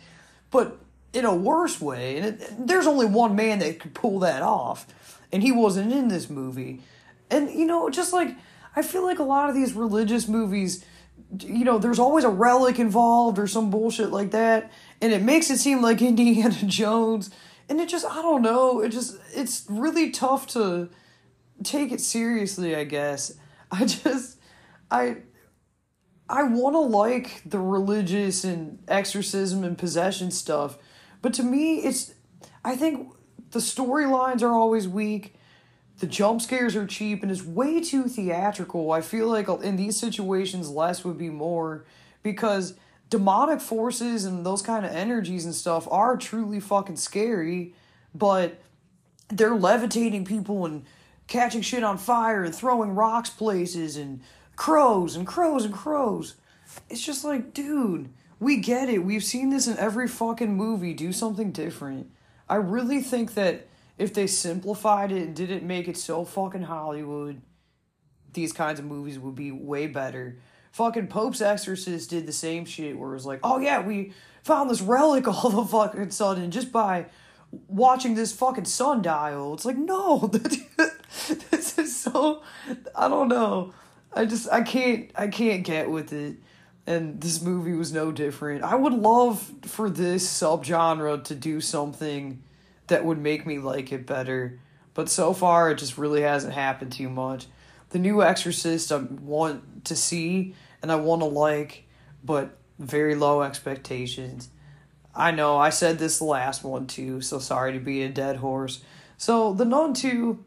but 0.53 0.79
in 1.13 1.25
a 1.25 1.35
worse 1.35 1.81
way. 1.81 2.19
And 2.19 2.27
it, 2.27 2.67
there's 2.67 2.87
only 2.87 3.07
one 3.07 3.35
man 3.35 3.59
that 3.59 3.81
could 3.81 3.95
pull 3.95 4.21
that 4.21 4.43
off 4.43 4.87
and 5.33 5.43
he 5.43 5.51
wasn't 5.51 5.93
in 5.93 6.09
this 6.09 6.31
movie. 6.31 6.81
And 7.31 7.51
you 7.51 7.67
know, 7.67 7.91
just 7.91 8.13
like 8.13 8.37
I 8.77 8.83
feel 8.83 9.03
like 9.03 9.19
a 9.19 9.25
lot 9.25 9.49
of 9.49 9.57
these 9.57 9.73
religious 9.73 10.29
movies 10.29 10.85
you 11.41 11.65
know, 11.65 11.79
there's 11.79 11.99
always 11.99 12.25
a 12.25 12.29
relic 12.29 12.79
involved 12.79 13.39
or 13.39 13.47
some 13.47 13.71
bullshit 13.71 14.11
like 14.11 14.33
that, 14.33 14.71
and 15.01 15.13
it 15.13 15.23
makes 15.23 15.51
it 15.51 15.59
seem 15.59 15.81
like 15.81 16.03
Indiana 16.03 16.55
Jones, 16.67 17.31
and 17.69 17.81
it 17.81 17.89
just 17.89 18.05
I 18.05 18.21
don't 18.23 18.43
know, 18.43 18.81
it 18.81 18.91
just 18.91 19.17
it's 19.35 19.65
really 19.69 20.11
tough 20.11 20.47
to 20.49 20.91
take 21.65 21.93
it 21.93 22.01
seriously, 22.01 22.77
I 22.77 22.85
guess. 22.85 23.33
I 23.71 23.87
just 23.87 24.39
I 24.91 25.19
I 26.29 26.45
want 26.45 26.75
to 26.75 26.81
like 26.81 27.43
the 27.45 27.59
religious 27.59 28.45
and 28.45 28.83
exorcism 28.89 29.65
and 29.65 29.77
possession 29.77 30.31
stuff, 30.31 30.79
but 31.21 31.33
to 31.35 31.43
me 31.43 31.77
it's 31.81 32.15
I 32.65 32.77
think 32.77 33.13
the 33.51 33.59
storylines 33.59 34.43
are 34.43 34.53
always 34.53 34.89
weak 34.89 35.35
the 36.03 36.09
jump 36.09 36.43
scares 36.43 36.75
are 36.75 36.85
cheap 36.85 37.23
and 37.23 37.31
it's 37.31 37.45
way 37.45 37.81
too 37.81 38.09
theatrical. 38.09 38.91
I 38.91 39.03
feel 39.03 39.29
like 39.29 39.49
in 39.63 39.77
these 39.77 39.97
situations, 39.97 40.69
less 40.69 41.05
would 41.05 41.17
be 41.17 41.31
more 41.31 41.85
because 42.25 42.75
demonic 43.09 43.61
forces 43.61 44.25
and 44.25 44.45
those 44.45 44.63
kind 44.63 44.85
of 44.85 44.91
energies 44.91 45.45
and 45.45 45.55
stuff 45.55 45.87
are 45.93 46.17
truly 46.17 46.59
fucking 46.59 46.97
scary, 46.97 47.77
but 48.13 48.61
they're 49.29 49.55
levitating 49.55 50.25
people 50.25 50.67
and 50.67 50.85
catching 51.29 51.63
shit 51.63 51.85
on 51.85 51.99
fire 51.99 52.43
and 52.43 52.53
throwing 52.53 52.97
rocks 52.97 53.31
places 53.31 53.97
and 53.97 54.23
crows 54.57 55.17
and 55.17 55.27
crows 55.27 55.65
and 55.65 55.75
crows. 55.75 56.35
It's 56.89 57.05
just 57.05 57.25
like, 57.25 57.53
dude, 57.53 58.11
we 58.41 58.57
get 58.57 58.89
it. 58.89 59.05
We've 59.05 59.25
seen 59.25 59.51
this 59.51 59.67
in 59.67 59.79
every 59.79 60.09
fucking 60.09 60.55
movie. 60.55 60.95
Do 60.95 61.13
something 61.13 61.53
different. 61.53 62.11
I 62.49 62.57
really 62.57 63.01
think 63.01 63.35
that 63.35 63.69
if 63.99 64.13
they 64.13 64.27
simplified 64.27 65.13
it 65.13 65.23
and 65.23 65.37
didn't 65.37 65.63
make 65.63 65.89
it 65.89 65.97
so 65.97 66.25
fucking 66.25 66.63
Hollywood, 66.63 67.41
these 68.33 68.53
kinds 68.53 68.79
of 68.79 68.85
movies 68.85 69.19
would 69.19 69.35
be 69.35 69.53
way 69.53 69.87
better. 69.87 70.39
Fucking 70.73 71.09
Pope's 71.09 71.41
Exorcist 71.41 72.11
did 72.11 72.27
the 72.27 72.33
same 72.33 72.65
shit 72.65 72.99
where 72.99 73.11
it 73.11 73.15
was 73.15 73.27
like, 73.27 73.41
oh 73.43 73.59
yeah, 73.59 73.81
we 73.81 74.13
found 74.43 74.71
this 74.71 74.81
relic 74.81 75.29
all 75.45 75.47
of 75.47 75.55
a 75.59 75.65
fucking 75.65 76.11
sudden 76.11 76.51
just 76.51 76.73
by 76.73 77.07
watching 77.69 78.15
this 78.15 78.33
fucking 78.33 78.65
sundial. 78.65 79.55
It's 79.55 79.65
like, 79.65 79.77
no, 79.77 80.27
this 81.51 81.79
is 81.79 81.97
so, 81.97 82.43
I 82.95 83.09
don't 83.09 83.29
know. 83.29 83.73
I 84.15 84.27
just, 84.27 84.51
I 84.51 84.63
can't, 84.63 85.11
I 85.15 85.29
can't 85.29 85.65
get 85.65 85.91
with 85.91 86.13
it. 86.13 86.37
And 86.87 87.21
this 87.21 87.41
movie 87.41 87.75
was 87.75 87.93
no 87.93 88.11
different. 88.11 88.65
I 88.65 88.75
would 88.75 88.93
love 88.93 89.51
for 89.63 89.89
this 89.89 90.29
subgenre 90.29 91.23
to 91.25 91.35
do 91.35 91.61
something 91.61 92.43
that 92.89 93.05
would 93.05 93.19
make 93.19 93.47
me 93.47 93.59
like 93.59 93.93
it 93.93 94.07
better. 94.07 94.59
But 94.95 95.09
so 95.09 95.33
far, 95.33 95.71
it 95.71 95.79
just 95.79 95.97
really 95.97 96.23
hasn't 96.23 96.55
happened 96.55 96.93
too 96.93 97.09
much. 97.09 97.47
The 97.91 97.99
new 97.99 98.23
Exorcist 98.23 98.91
I 98.91 98.97
want 98.97 99.85
to 99.87 99.97
see 99.97 100.55
and 100.83 100.91
I 100.91 100.97
want 100.97 101.23
to 101.23 101.27
like, 101.27 101.85
but 102.25 102.59
very 102.79 103.15
low 103.15 103.43
expectations. 103.43 104.51
I 105.15 105.31
know 105.31 105.57
I 105.57 105.71
said 105.71 105.99
this 105.99 106.21
last 106.21 106.65
one 106.65 106.87
too, 106.87 107.21
so 107.21 107.39
sorry 107.39 107.73
to 107.75 107.79
be 107.79 108.03
a 108.03 108.09
dead 108.09 108.37
horse. 108.37 108.83
So 109.17 109.53
the 109.53 109.65
Nun 109.65 109.95
2, 109.95 110.43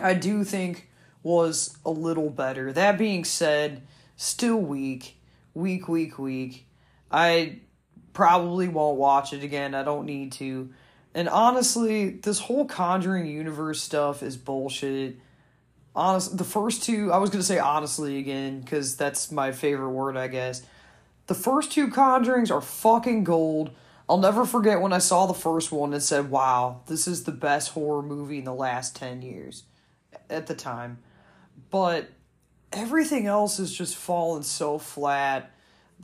I 0.00 0.14
do 0.14 0.44
think 0.44 0.85
was 1.26 1.76
a 1.84 1.90
little 1.90 2.30
better. 2.30 2.72
That 2.72 2.96
being 2.96 3.24
said, 3.24 3.82
still 4.14 4.58
weak, 4.58 5.18
weak, 5.54 5.88
weak, 5.88 6.20
weak. 6.20 6.68
I 7.10 7.58
probably 8.12 8.68
won't 8.68 8.96
watch 8.96 9.32
it 9.32 9.42
again. 9.42 9.74
I 9.74 9.82
don't 9.82 10.06
need 10.06 10.30
to. 10.32 10.70
And 11.14 11.28
honestly, 11.28 12.10
this 12.10 12.38
whole 12.38 12.64
Conjuring 12.64 13.26
universe 13.26 13.82
stuff 13.82 14.22
is 14.22 14.36
bullshit. 14.36 15.16
Honest, 15.96 16.38
the 16.38 16.44
first 16.44 16.84
two, 16.84 17.10
I 17.12 17.18
was 17.18 17.30
gonna 17.30 17.42
say 17.42 17.58
honestly 17.58 18.18
again, 18.18 18.60
because 18.60 18.96
that's 18.96 19.32
my 19.32 19.50
favorite 19.50 19.90
word, 19.90 20.16
I 20.16 20.28
guess. 20.28 20.62
The 21.26 21.34
first 21.34 21.72
two 21.72 21.88
Conjurings 21.88 22.52
are 22.52 22.60
fucking 22.60 23.24
gold. 23.24 23.72
I'll 24.08 24.18
never 24.18 24.44
forget 24.44 24.80
when 24.80 24.92
I 24.92 24.98
saw 24.98 25.26
the 25.26 25.34
first 25.34 25.72
one 25.72 25.92
and 25.92 26.00
said, 26.00 26.30
wow, 26.30 26.82
this 26.86 27.08
is 27.08 27.24
the 27.24 27.32
best 27.32 27.70
horror 27.70 28.02
movie 28.02 28.38
in 28.38 28.44
the 28.44 28.54
last 28.54 28.94
10 28.94 29.22
years 29.22 29.64
at 30.30 30.46
the 30.46 30.54
time. 30.54 30.98
But 31.70 32.08
everything 32.72 33.26
else 33.26 33.58
has 33.58 33.72
just 33.72 33.96
fallen 33.96 34.42
so 34.42 34.78
flat. 34.78 35.50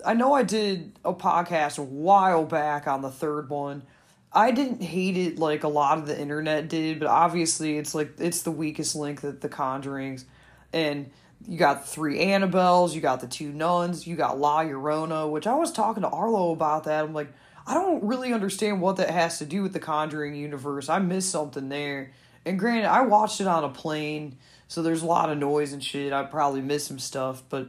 I 0.04 0.14
know 0.14 0.32
I 0.32 0.42
did 0.42 0.98
a 1.04 1.12
podcast 1.12 1.78
a 1.78 1.82
while 1.82 2.44
back 2.44 2.86
on 2.86 3.02
the 3.02 3.10
third 3.10 3.50
one 3.50 3.82
I 4.34 4.50
didn't 4.50 4.82
hate 4.82 5.16
it 5.16 5.38
like 5.38 5.62
a 5.62 5.68
lot 5.68 5.98
of 5.98 6.06
the 6.06 6.18
internet 6.18 6.68
did, 6.68 6.98
but 6.98 7.08
obviously 7.08 7.76
it's 7.76 7.94
like 7.94 8.14
it's 8.18 8.42
the 8.42 8.50
weakest 8.50 8.94
link 8.94 9.20
that 9.20 9.42
the 9.42 9.48
Conjurings, 9.48 10.24
and 10.72 11.10
you 11.46 11.58
got 11.58 11.86
three 11.86 12.18
Annabelles, 12.18 12.94
you 12.94 13.02
got 13.02 13.20
the 13.20 13.26
two 13.26 13.52
nuns, 13.52 14.06
you 14.06 14.16
got 14.16 14.38
La 14.38 14.62
Llorona, 14.62 15.30
which 15.30 15.46
I 15.46 15.54
was 15.54 15.70
talking 15.70 16.02
to 16.02 16.08
Arlo 16.08 16.52
about 16.52 16.84
that. 16.84 17.04
I'm 17.04 17.12
like, 17.12 17.32
I 17.66 17.74
don't 17.74 18.02
really 18.04 18.32
understand 18.32 18.80
what 18.80 18.96
that 18.96 19.10
has 19.10 19.38
to 19.38 19.44
do 19.44 19.62
with 19.62 19.74
the 19.74 19.80
Conjuring 19.80 20.34
universe. 20.34 20.88
I 20.88 20.98
missed 20.98 21.30
something 21.30 21.68
there. 21.68 22.12
And 22.46 22.58
granted, 22.58 22.86
I 22.86 23.02
watched 23.02 23.40
it 23.40 23.46
on 23.46 23.64
a 23.64 23.68
plane, 23.68 24.38
so 24.72 24.82
there's 24.82 25.02
a 25.02 25.06
lot 25.06 25.28
of 25.28 25.36
noise 25.36 25.74
and 25.74 25.84
shit. 25.84 26.14
I 26.14 26.22
probably 26.22 26.62
missed 26.62 26.86
some 26.86 26.98
stuff, 26.98 27.42
but 27.50 27.68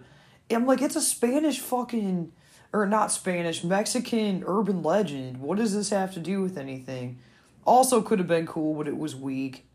I'm 0.50 0.66
like, 0.66 0.82
it's 0.82 0.96
a 0.96 1.02
Spanish 1.02 1.60
fucking 1.60 2.32
or 2.72 2.86
not 2.86 3.12
Spanish, 3.12 3.62
Mexican 3.62 4.42
urban 4.48 4.82
legend. 4.82 5.42
What 5.42 5.58
does 5.58 5.76
this 5.76 5.90
have 5.90 6.14
to 6.14 6.22
do 6.22 6.42
with 6.42 6.58
anything? 6.58 7.20
Also, 7.66 8.02
could 8.02 8.20
have 8.20 8.28
been 8.30 8.48
cool, 8.48 8.76
but 8.76 8.88
it 8.88 8.98
was 8.98 9.18
weak. 9.18 9.66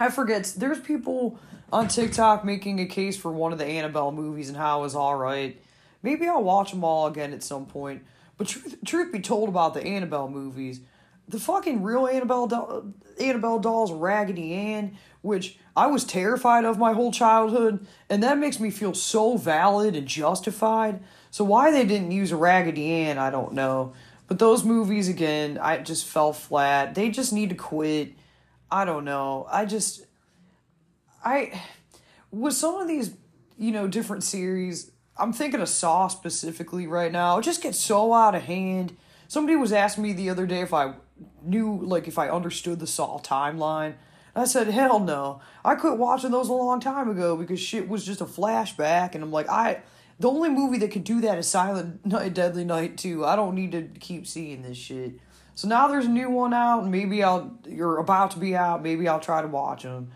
I 0.00 0.10
forget. 0.10 0.52
There's 0.56 0.80
people 0.80 1.38
on 1.72 1.86
TikTok 1.86 2.44
making 2.44 2.80
a 2.80 2.86
case 2.86 3.16
for 3.16 3.30
one 3.30 3.52
of 3.52 3.58
the 3.58 3.66
Annabelle 3.66 4.10
movies 4.10 4.48
and 4.48 4.56
how 4.56 4.80
it 4.80 4.82
was 4.82 4.96
all 4.96 5.14
right. 5.14 5.60
Maybe 6.02 6.26
I'll 6.26 6.42
watch 6.42 6.72
them 6.72 6.82
all 6.82 7.06
again 7.06 7.32
at 7.32 7.44
some 7.44 7.66
point. 7.66 8.02
But 8.36 8.48
truth, 8.48 8.78
truth 8.84 9.12
be 9.12 9.20
told 9.20 9.48
about 9.48 9.74
the 9.74 9.84
Annabelle 9.84 10.28
movies, 10.28 10.80
the 11.28 11.38
fucking 11.38 11.82
real 11.82 12.06
Annabelle 12.06 12.46
do- 12.46 12.94
Annabelle 13.20 13.58
dolls, 13.58 13.92
Raggedy 13.92 14.54
Ann, 14.54 14.96
which 15.22 15.58
I 15.76 15.86
was 15.86 16.04
terrified 16.04 16.64
of 16.64 16.78
my 16.78 16.92
whole 16.92 17.12
childhood, 17.12 17.86
and 18.08 18.22
that 18.22 18.38
makes 18.38 18.58
me 18.58 18.70
feel 18.70 18.94
so 18.94 19.36
valid 19.36 19.94
and 19.94 20.06
justified. 20.06 21.00
So 21.30 21.44
why 21.44 21.70
they 21.70 21.84
didn't 21.84 22.10
use 22.10 22.32
a 22.32 22.36
Raggedy 22.36 22.90
Ann, 22.90 23.18
I 23.18 23.30
don't 23.30 23.52
know. 23.52 23.92
But 24.26 24.38
those 24.38 24.64
movies 24.64 25.08
again, 25.08 25.58
I 25.60 25.78
just 25.78 26.06
fell 26.06 26.32
flat. 26.32 26.94
They 26.94 27.10
just 27.10 27.32
need 27.32 27.50
to 27.50 27.54
quit. 27.54 28.14
I 28.70 28.84
don't 28.84 29.04
know. 29.04 29.46
I 29.50 29.64
just 29.64 30.04
I 31.24 31.62
with 32.30 32.54
some 32.54 32.76
of 32.76 32.88
these, 32.88 33.14
you 33.58 33.72
know, 33.72 33.88
different 33.88 34.22
series, 34.22 34.90
I'm 35.16 35.32
thinking 35.32 35.60
of 35.60 35.68
Saw 35.68 36.08
specifically 36.08 36.86
right 36.86 37.10
now. 37.10 37.38
It 37.38 37.42
just 37.42 37.62
gets 37.62 37.78
so 37.78 38.12
out 38.12 38.34
of 38.34 38.42
hand. 38.42 38.96
Somebody 39.26 39.56
was 39.56 39.72
asking 39.72 40.04
me 40.04 40.12
the 40.12 40.30
other 40.30 40.46
day 40.46 40.60
if 40.60 40.72
I 40.72 40.94
knew 41.42 41.80
like 41.82 42.08
if 42.08 42.18
I 42.18 42.28
understood 42.28 42.80
the 42.80 42.86
Saw 42.86 43.18
timeline. 43.20 43.94
I 44.36 44.44
said, 44.44 44.68
hell 44.68 45.00
no. 45.00 45.40
I 45.64 45.74
quit 45.74 45.98
watching 45.98 46.30
those 46.30 46.48
a 46.48 46.52
long 46.52 46.78
time 46.78 47.10
ago 47.10 47.36
because 47.36 47.58
shit 47.58 47.88
was 47.88 48.04
just 48.04 48.20
a 48.20 48.24
flashback 48.24 49.14
and 49.14 49.24
I'm 49.24 49.32
like, 49.32 49.48
I 49.48 49.82
the 50.20 50.28
only 50.28 50.48
movie 50.48 50.78
that 50.78 50.90
could 50.90 51.04
do 51.04 51.20
that 51.22 51.38
is 51.38 51.46
Silent 51.46 52.04
Night, 52.06 52.34
Deadly 52.34 52.64
Night 52.64 52.96
2. 52.96 53.24
I 53.24 53.36
don't 53.36 53.54
need 53.54 53.72
to 53.72 53.82
keep 54.00 54.26
seeing 54.26 54.62
this 54.62 54.76
shit. 54.76 55.14
So 55.54 55.66
now 55.66 55.88
there's 55.88 56.06
a 56.06 56.10
new 56.10 56.30
one 56.30 56.54
out, 56.54 56.82
and 56.82 56.92
maybe 56.92 57.22
I'll, 57.22 57.58
you're 57.66 57.98
about 57.98 58.32
to 58.32 58.38
be 58.38 58.54
out, 58.54 58.82
maybe 58.82 59.08
I'll 59.08 59.18
try 59.18 59.42
to 59.42 59.48
watch 59.48 59.82
them. 59.82 60.12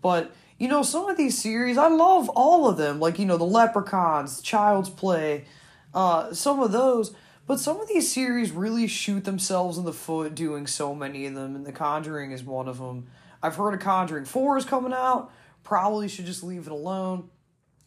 But, 0.00 0.32
you 0.58 0.68
know, 0.68 0.82
some 0.82 1.08
of 1.08 1.18
these 1.18 1.36
series, 1.36 1.76
I 1.76 1.88
love 1.88 2.30
all 2.30 2.66
of 2.66 2.78
them. 2.78 2.98
Like, 2.98 3.18
you 3.18 3.26
know, 3.26 3.36
The 3.36 3.44
Leprechauns, 3.44 4.40
Child's 4.40 4.88
Play, 4.88 5.44
uh, 5.92 6.32
some 6.32 6.60
of 6.60 6.72
those. 6.72 7.14
But 7.46 7.60
some 7.60 7.80
of 7.80 7.88
these 7.88 8.10
series 8.10 8.50
really 8.50 8.86
shoot 8.88 9.24
themselves 9.24 9.78
in 9.78 9.84
the 9.84 9.92
foot 9.92 10.34
doing 10.34 10.66
so 10.66 10.94
many 10.94 11.26
of 11.26 11.34
them, 11.34 11.54
and 11.54 11.64
The 11.64 11.72
Conjuring 11.72 12.32
is 12.32 12.42
one 12.42 12.66
of 12.66 12.78
them. 12.78 13.06
I've 13.42 13.56
heard 13.56 13.74
a 13.74 13.78
Conjuring 13.78 14.24
4 14.24 14.58
is 14.58 14.64
coming 14.64 14.92
out. 14.92 15.30
Probably 15.62 16.08
should 16.08 16.26
just 16.26 16.42
leave 16.42 16.66
it 16.66 16.72
alone. 16.72 17.30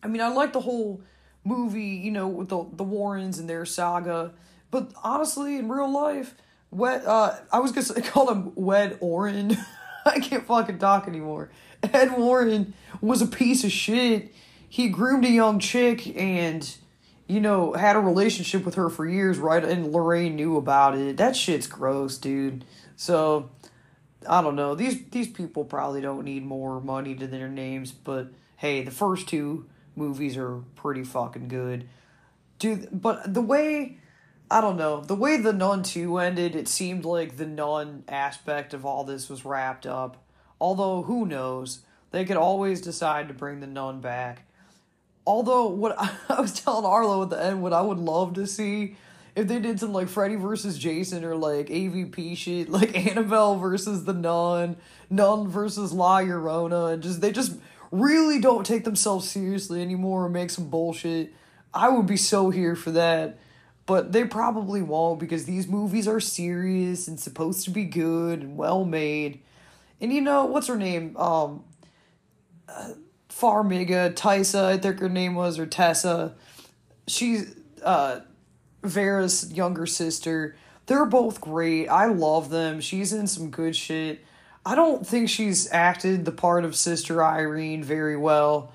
I 0.01 0.07
mean, 0.07 0.21
I 0.21 0.29
like 0.29 0.53
the 0.53 0.61
whole 0.61 1.01
movie, 1.43 1.81
you 1.83 2.11
know, 2.11 2.27
with 2.27 2.49
the 2.49 2.65
the 2.73 2.83
Warrens 2.83 3.39
and 3.39 3.49
their 3.49 3.65
saga. 3.65 4.33
But 4.71 4.91
honestly, 5.03 5.57
in 5.57 5.69
real 5.69 5.91
life, 5.91 6.35
Wed 6.71 7.05
uh 7.05 7.37
I 7.51 7.59
was 7.59 7.71
gonna 7.71 8.01
call 8.07 8.31
him 8.31 8.53
Wed 8.55 8.97
Oren. 9.01 9.57
I 10.05 10.19
can't 10.19 10.45
fucking 10.45 10.79
talk 10.79 11.07
anymore. 11.07 11.51
Ed 11.83 12.17
Warren 12.17 12.73
was 13.01 13.21
a 13.21 13.27
piece 13.27 13.63
of 13.63 13.71
shit. 13.71 14.33
He 14.67 14.89
groomed 14.89 15.25
a 15.25 15.29
young 15.29 15.59
chick 15.59 16.15
and 16.17 16.69
you 17.29 17.39
know, 17.39 17.73
had 17.73 17.95
a 17.95 17.99
relationship 17.99 18.65
with 18.65 18.73
her 18.75 18.89
for 18.89 19.07
years, 19.07 19.37
right? 19.37 19.63
And 19.63 19.93
Lorraine 19.93 20.35
knew 20.35 20.57
about 20.57 20.97
it. 20.97 21.17
That 21.17 21.35
shit's 21.35 21.67
gross, 21.67 22.17
dude. 22.17 22.65
So, 22.95 23.51
I 24.27 24.41
don't 24.41 24.55
know. 24.55 24.73
These 24.73 25.05
these 25.11 25.27
people 25.27 25.63
probably 25.63 26.01
don't 26.01 26.25
need 26.25 26.43
more 26.43 26.81
money 26.81 27.13
to 27.15 27.27
their 27.27 27.47
names, 27.47 27.91
but 27.91 28.31
hey, 28.57 28.83
the 28.83 28.91
first 28.91 29.29
two 29.29 29.67
movies 29.95 30.37
are 30.37 30.63
pretty 30.75 31.03
fucking 31.03 31.47
good. 31.47 31.87
Dude, 32.57 32.89
but 32.91 33.31
the 33.31 33.41
way 33.41 33.99
I 34.49 34.59
don't 34.59 34.77
know, 34.77 35.01
the 35.01 35.15
way 35.15 35.37
the 35.37 35.53
Nun 35.53 35.83
2 35.83 36.17
ended, 36.17 36.55
it 36.55 36.67
seemed 36.67 37.05
like 37.05 37.37
the 37.37 37.45
Nun 37.45 38.03
aspect 38.07 38.73
of 38.73 38.85
all 38.85 39.03
this 39.03 39.29
was 39.29 39.45
wrapped 39.45 39.85
up. 39.85 40.17
Although 40.59 41.03
who 41.03 41.27
knows? 41.27 41.83
They 42.09 42.25
could 42.25 42.37
always 42.37 42.81
decide 42.81 43.27
to 43.27 43.35
bring 43.35 43.59
the 43.59 43.67
Nun 43.67 44.01
back. 44.01 44.48
Although 45.29 45.67
what 45.67 45.95
I 46.29 46.41
was 46.41 46.59
telling 46.59 46.85
Arlo 46.85 47.21
at 47.21 47.29
the 47.29 47.41
end, 47.41 47.61
what 47.61 47.71
I 47.71 47.81
would 47.81 47.99
love 47.99 48.33
to 48.33 48.47
see 48.47 48.95
if 49.35 49.47
they 49.47 49.59
did 49.59 49.79
some 49.79 49.93
like 49.93 50.09
Freddy 50.09 50.33
versus 50.33 50.75
Jason 50.75 51.23
or 51.23 51.35
like 51.35 51.67
AVP 51.67 52.35
shit, 52.35 52.67
like 52.77 52.97
Annabelle 52.97 53.55
versus 53.57 54.05
the 54.05 54.13
Nun, 54.13 54.75
Nun 55.07 55.47
versus 55.47 55.93
La 55.93 56.21
Llorona, 56.21 56.93
and 56.93 57.03
just 57.03 57.21
they 57.21 57.31
just 57.31 57.57
really 57.91 58.39
don't 58.39 58.65
take 58.65 58.85
themselves 58.85 59.29
seriously 59.29 59.83
anymore 59.83 60.25
and 60.25 60.33
make 60.33 60.49
some 60.49 60.67
bullshit. 60.67 61.31
I 61.75 61.89
would 61.89 62.07
be 62.07 62.17
so 62.17 62.49
here 62.49 62.75
for 62.75 62.89
that. 62.91 63.37
But 63.85 64.11
they 64.11 64.23
probably 64.23 64.81
won't 64.81 65.19
because 65.19 65.45
these 65.45 65.67
movies 65.67 66.07
are 66.07 66.19
serious 66.19 67.07
and 67.07 67.19
supposed 67.19 67.65
to 67.65 67.71
be 67.71 67.85
good 67.85 68.41
and 68.41 68.57
well 68.57 68.83
made. 68.83 69.41
And 70.01 70.11
you 70.11 70.21
know, 70.21 70.45
what's 70.45 70.67
her 70.67 70.75
name? 70.75 71.15
Um 71.17 71.65
uh, 72.67 72.93
Farmiga, 73.39 74.13
Taissa, 74.13 74.65
I 74.65 74.77
think 74.77 74.99
her 74.99 75.09
name 75.09 75.35
was, 75.35 75.59
or 75.59 75.65
Tessa. 75.65 76.35
She's 77.07 77.55
uh 77.83 78.21
Vera's 78.83 79.51
younger 79.51 79.85
sister. 79.85 80.55
They're 80.85 81.05
both 81.05 81.41
great. 81.41 81.87
I 81.87 82.05
love 82.05 82.49
them. 82.49 82.81
She's 82.81 83.13
in 83.13 83.27
some 83.27 83.49
good 83.49 83.75
shit. 83.75 84.25
I 84.65 84.75
don't 84.75 85.05
think 85.05 85.29
she's 85.29 85.71
acted 85.71 86.25
the 86.25 86.31
part 86.31 86.65
of 86.65 86.75
Sister 86.75 87.23
Irene 87.23 87.83
very 87.83 88.17
well. 88.17 88.71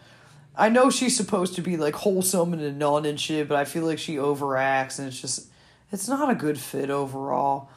I 0.57 0.69
know 0.69 0.91
she's 0.91 1.17
supposed 1.17 1.57
to 1.57 1.63
be 1.63 1.77
like 1.77 1.95
wholesome 1.95 2.53
and 2.53 2.63
a 2.63 2.73
nun 2.73 3.05
and 3.05 3.19
shit, 3.19 3.49
but 3.49 3.57
I 3.57 3.65
feel 3.65 3.85
like 3.85 3.99
she 3.99 4.17
overacts 4.17 4.99
and 4.99 5.09
it's 5.09 5.21
just 5.21 5.49
it's 5.91 6.09
not 6.09 6.31
a 6.31 6.35
good 6.35 6.59
fit 6.59 6.91
overall. 6.91 7.69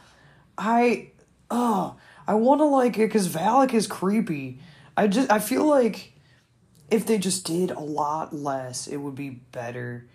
I 0.58 1.12
oh, 1.50 1.96
I 2.27 2.36
want 2.36 2.62
to 2.62 2.65
like 2.65 2.98
it 2.98 3.10
cuz 3.10 3.27
Valak 3.27 3.74
is 3.74 3.88
creepy. 3.88 4.60
I 4.96 5.08
just 5.08 5.32
I 5.32 5.39
feel 5.39 5.65
like 5.65 6.13
if 6.89 7.06
they 7.06 7.17
just 7.17 7.46
did 7.46 7.72
a 7.72 7.79
lot 7.79 8.34
less, 8.34 8.88
it 8.88 8.98
would 8.98 9.15
be 9.15 9.29
better. 9.29 10.08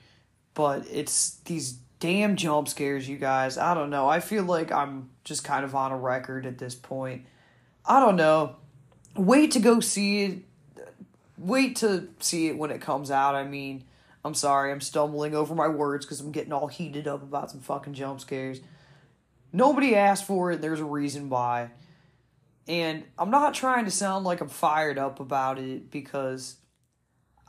But 0.54 0.86
it's 0.90 1.36
these 1.44 1.78
damn 2.00 2.36
jump 2.36 2.68
scares, 2.68 3.08
you 3.08 3.16
guys. 3.16 3.56
I 3.58 3.74
don't 3.74 3.90
know. 3.90 4.08
I 4.08 4.20
feel 4.20 4.44
like 4.44 4.72
I'm 4.72 5.10
just 5.24 5.44
kind 5.44 5.64
of 5.64 5.74
on 5.74 5.92
a 5.92 5.96
record 5.96 6.46
at 6.46 6.58
this 6.58 6.74
point. 6.74 7.26
I 7.84 8.00
don't 8.00 8.16
know. 8.16 8.56
Wait 9.16 9.52
to 9.52 9.60
go 9.60 9.80
see 9.80 10.22
it. 10.24 10.38
Wait 11.38 11.76
to 11.76 12.08
see 12.20 12.48
it 12.48 12.56
when 12.56 12.70
it 12.70 12.80
comes 12.80 13.10
out. 13.10 13.34
I 13.34 13.44
mean, 13.44 13.84
I'm 14.24 14.34
sorry, 14.34 14.70
I'm 14.70 14.80
stumbling 14.80 15.34
over 15.34 15.54
my 15.54 15.68
words 15.68 16.06
because 16.06 16.20
I'm 16.20 16.32
getting 16.32 16.52
all 16.52 16.68
heated 16.68 17.08
up 17.08 17.22
about 17.22 17.50
some 17.50 17.60
fucking 17.60 17.94
jump 17.94 18.20
scares. 18.20 18.60
Nobody 19.52 19.94
asked 19.94 20.26
for 20.26 20.52
it, 20.52 20.60
there's 20.62 20.80
a 20.80 20.84
reason 20.84 21.28
why. 21.28 21.70
And 22.68 23.04
I'm 23.18 23.30
not 23.30 23.54
trying 23.54 23.84
to 23.84 23.90
sound 23.90 24.24
like 24.24 24.40
I'm 24.40 24.48
fired 24.48 24.98
up 24.98 25.18
about 25.18 25.58
it 25.58 25.90
because 25.90 26.56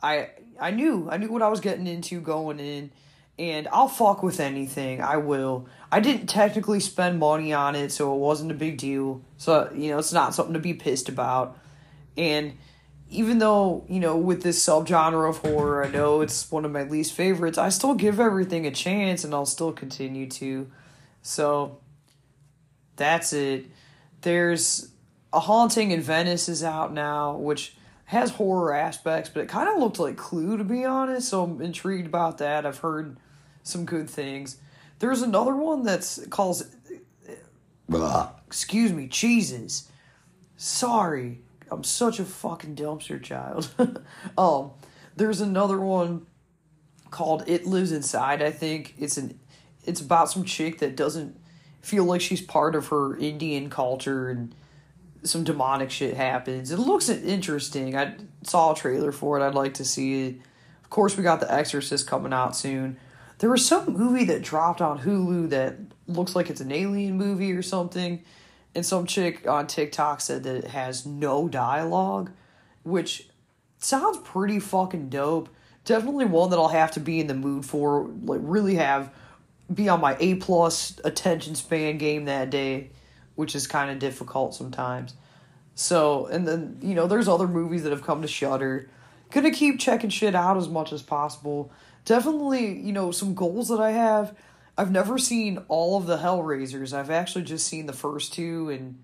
I 0.04 0.30
I 0.60 0.70
knew 0.70 1.08
I 1.10 1.16
knew 1.16 1.30
what 1.30 1.42
I 1.42 1.48
was 1.48 1.60
getting 1.60 1.86
into 1.86 2.20
going 2.20 2.60
in 2.60 2.90
and 3.38 3.66
I'll 3.68 3.88
fuck 3.88 4.22
with 4.22 4.38
anything. 4.38 5.00
I 5.00 5.16
will. 5.16 5.66
I 5.90 6.00
didn't 6.00 6.28
technically 6.28 6.80
spend 6.80 7.18
money 7.18 7.52
on 7.52 7.74
it, 7.74 7.90
so 7.90 8.14
it 8.14 8.18
wasn't 8.18 8.52
a 8.52 8.54
big 8.54 8.78
deal. 8.78 9.22
So, 9.38 9.70
you 9.74 9.90
know, 9.90 9.98
it's 9.98 10.12
not 10.12 10.34
something 10.34 10.54
to 10.54 10.60
be 10.60 10.74
pissed 10.74 11.08
about. 11.08 11.58
And 12.16 12.56
even 13.10 13.38
though, 13.38 13.84
you 13.88 13.98
know, 13.98 14.16
with 14.16 14.42
this 14.42 14.64
subgenre 14.64 15.28
of 15.28 15.38
horror, 15.38 15.84
I 15.84 15.90
know 15.90 16.20
it's 16.20 16.50
one 16.50 16.64
of 16.64 16.70
my 16.70 16.84
least 16.84 17.12
favorites, 17.12 17.58
I 17.58 17.70
still 17.70 17.94
give 17.94 18.20
everything 18.20 18.66
a 18.66 18.70
chance 18.70 19.24
and 19.24 19.34
I'll 19.34 19.46
still 19.46 19.72
continue 19.72 20.28
to. 20.30 20.70
So, 21.22 21.80
that's 22.96 23.32
it. 23.32 23.66
There's 24.20 24.90
A 25.32 25.40
Haunting 25.40 25.90
in 25.90 26.00
Venice 26.00 26.48
is 26.48 26.62
out 26.62 26.92
now, 26.92 27.36
which 27.36 27.74
has 28.06 28.30
horror 28.32 28.74
aspects, 28.74 29.30
but 29.32 29.42
it 29.42 29.48
kind 29.48 29.68
of 29.68 29.78
looked 29.78 29.98
like 29.98 30.16
Clue, 30.16 30.56
to 30.56 30.64
be 30.64 30.84
honest, 30.84 31.28
so 31.28 31.44
I'm 31.44 31.60
intrigued 31.60 32.06
about 32.06 32.38
that. 32.38 32.66
I've 32.66 32.78
heard 32.78 33.16
some 33.62 33.84
good 33.84 34.10
things. 34.10 34.58
There's 34.98 35.22
another 35.22 35.56
one 35.56 35.82
that's 35.82 36.24
calls 36.28 36.64
blah, 37.88 38.32
excuse 38.46 38.92
me, 38.92 39.08
cheeses. 39.08 39.88
Sorry. 40.56 41.40
I'm 41.70 41.82
such 41.82 42.20
a 42.20 42.24
fucking 42.24 42.76
dumpster 42.76 43.22
child. 43.22 43.68
um 44.38 44.72
there's 45.16 45.40
another 45.40 45.80
one 45.80 46.26
called 47.10 47.44
It 47.46 47.66
Lives 47.66 47.92
Inside, 47.92 48.42
I 48.42 48.50
think. 48.50 48.94
It's 48.98 49.16
an 49.16 49.38
it's 49.84 50.00
about 50.00 50.30
some 50.30 50.44
chick 50.44 50.78
that 50.78 50.96
doesn't 50.96 51.38
feel 51.80 52.04
like 52.04 52.20
she's 52.20 52.40
part 52.40 52.74
of 52.74 52.88
her 52.88 53.16
Indian 53.16 53.68
culture 53.70 54.30
and 54.30 54.54
some 55.24 55.44
demonic 55.44 55.90
shit 55.90 56.16
happens. 56.16 56.70
It 56.70 56.78
looks 56.78 57.08
interesting. 57.08 57.96
I 57.96 58.14
saw 58.42 58.72
a 58.72 58.76
trailer 58.76 59.12
for 59.12 59.38
it. 59.38 59.46
I'd 59.46 59.54
like 59.54 59.74
to 59.74 59.84
see 59.84 60.28
it. 60.28 60.36
Of 60.82 60.90
course, 60.90 61.16
we 61.16 61.22
got 61.22 61.40
The 61.40 61.52
Exorcist 61.52 62.06
coming 62.06 62.32
out 62.32 62.54
soon. 62.54 62.98
There 63.38 63.50
was 63.50 63.66
some 63.66 63.92
movie 63.92 64.24
that 64.26 64.42
dropped 64.42 64.80
on 64.80 65.00
Hulu 65.00 65.50
that 65.50 65.76
looks 66.06 66.36
like 66.36 66.50
it's 66.50 66.60
an 66.60 66.70
alien 66.70 67.16
movie 67.16 67.52
or 67.52 67.62
something, 67.62 68.22
and 68.74 68.86
some 68.86 69.06
chick 69.06 69.48
on 69.48 69.66
TikTok 69.66 70.20
said 70.20 70.44
that 70.44 70.56
it 70.56 70.68
has 70.68 71.04
no 71.04 71.48
dialogue, 71.48 72.30
which 72.84 73.28
sounds 73.78 74.18
pretty 74.18 74.60
fucking 74.60 75.08
dope. 75.08 75.48
Definitely 75.84 76.26
one 76.26 76.50
that 76.50 76.58
I'll 76.58 76.68
have 76.68 76.92
to 76.92 77.00
be 77.00 77.20
in 77.20 77.26
the 77.26 77.34
mood 77.34 77.66
for, 77.66 78.08
like 78.22 78.40
really 78.42 78.76
have 78.76 79.12
be 79.72 79.88
on 79.88 80.00
my 80.00 80.16
A 80.20 80.34
plus 80.36 80.98
attention 81.04 81.54
span 81.54 81.98
game 81.98 82.26
that 82.26 82.50
day, 82.50 82.90
which 83.34 83.54
is 83.54 83.66
kind 83.66 83.90
of 83.90 83.98
difficult 83.98 84.54
sometimes. 84.54 85.14
So, 85.74 86.26
and 86.26 86.46
then 86.46 86.78
you 86.82 86.94
know, 86.94 87.06
there's 87.06 87.28
other 87.28 87.48
movies 87.48 87.82
that 87.82 87.90
have 87.90 88.02
come 88.02 88.22
to 88.22 88.28
Shudder. 88.28 88.88
Gonna 89.30 89.50
keep 89.50 89.80
checking 89.80 90.10
shit 90.10 90.34
out 90.34 90.56
as 90.56 90.68
much 90.68 90.92
as 90.92 91.02
possible 91.02 91.72
definitely, 92.04 92.78
you 92.78 92.92
know, 92.92 93.10
some 93.10 93.34
goals 93.34 93.68
that 93.68 93.80
I 93.80 93.92
have. 93.92 94.34
I've 94.76 94.90
never 94.90 95.18
seen 95.18 95.58
all 95.68 95.96
of 95.96 96.06
the 96.06 96.18
Hellraisers. 96.18 96.92
I've 96.92 97.10
actually 97.10 97.44
just 97.44 97.66
seen 97.66 97.86
the 97.86 97.92
first 97.92 98.34
two 98.34 98.70
and 98.70 98.98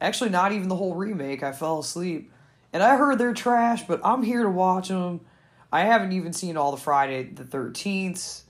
actually 0.00 0.30
not 0.30 0.52
even 0.52 0.68
the 0.68 0.76
whole 0.76 0.94
remake. 0.94 1.42
I 1.42 1.52
fell 1.52 1.80
asleep. 1.80 2.30
And 2.72 2.82
I 2.82 2.96
heard 2.96 3.18
they're 3.18 3.34
trash, 3.34 3.82
but 3.86 4.00
I'm 4.04 4.22
here 4.22 4.44
to 4.44 4.50
watch 4.50 4.88
them. 4.88 5.20
I 5.72 5.82
haven't 5.82 6.12
even 6.12 6.32
seen 6.32 6.56
all 6.56 6.70
the 6.70 6.76
Friday 6.76 7.24
the 7.24 7.44
13th, 7.44 8.42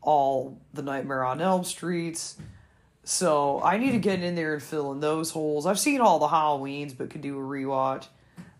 all 0.00 0.58
the 0.72 0.82
Nightmare 0.82 1.24
on 1.24 1.40
Elm 1.40 1.64
Streets. 1.64 2.36
So 3.08 3.62
I 3.62 3.78
need 3.78 3.92
to 3.92 4.00
get 4.00 4.20
in 4.20 4.34
there 4.34 4.54
and 4.54 4.62
fill 4.62 4.90
in 4.90 4.98
those 4.98 5.30
holes. 5.30 5.64
I've 5.64 5.78
seen 5.78 6.00
all 6.00 6.18
the 6.18 6.26
Halloweens, 6.26 6.92
but 6.98 7.08
could 7.08 7.20
do 7.20 7.38
a 7.38 7.40
rewatch. 7.40 8.08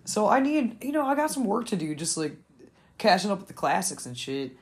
So 0.04 0.28
I 0.28 0.38
need, 0.38 0.84
you 0.84 0.92
know, 0.92 1.04
I 1.04 1.16
got 1.16 1.32
some 1.32 1.44
work 1.44 1.66
to 1.66 1.76
do, 1.76 1.96
just 1.96 2.16
like 2.16 2.36
catching 2.96 3.32
up 3.32 3.40
with 3.40 3.48
the 3.48 3.54
classics 3.54 4.06
and 4.06 4.16
shit. 4.16 4.52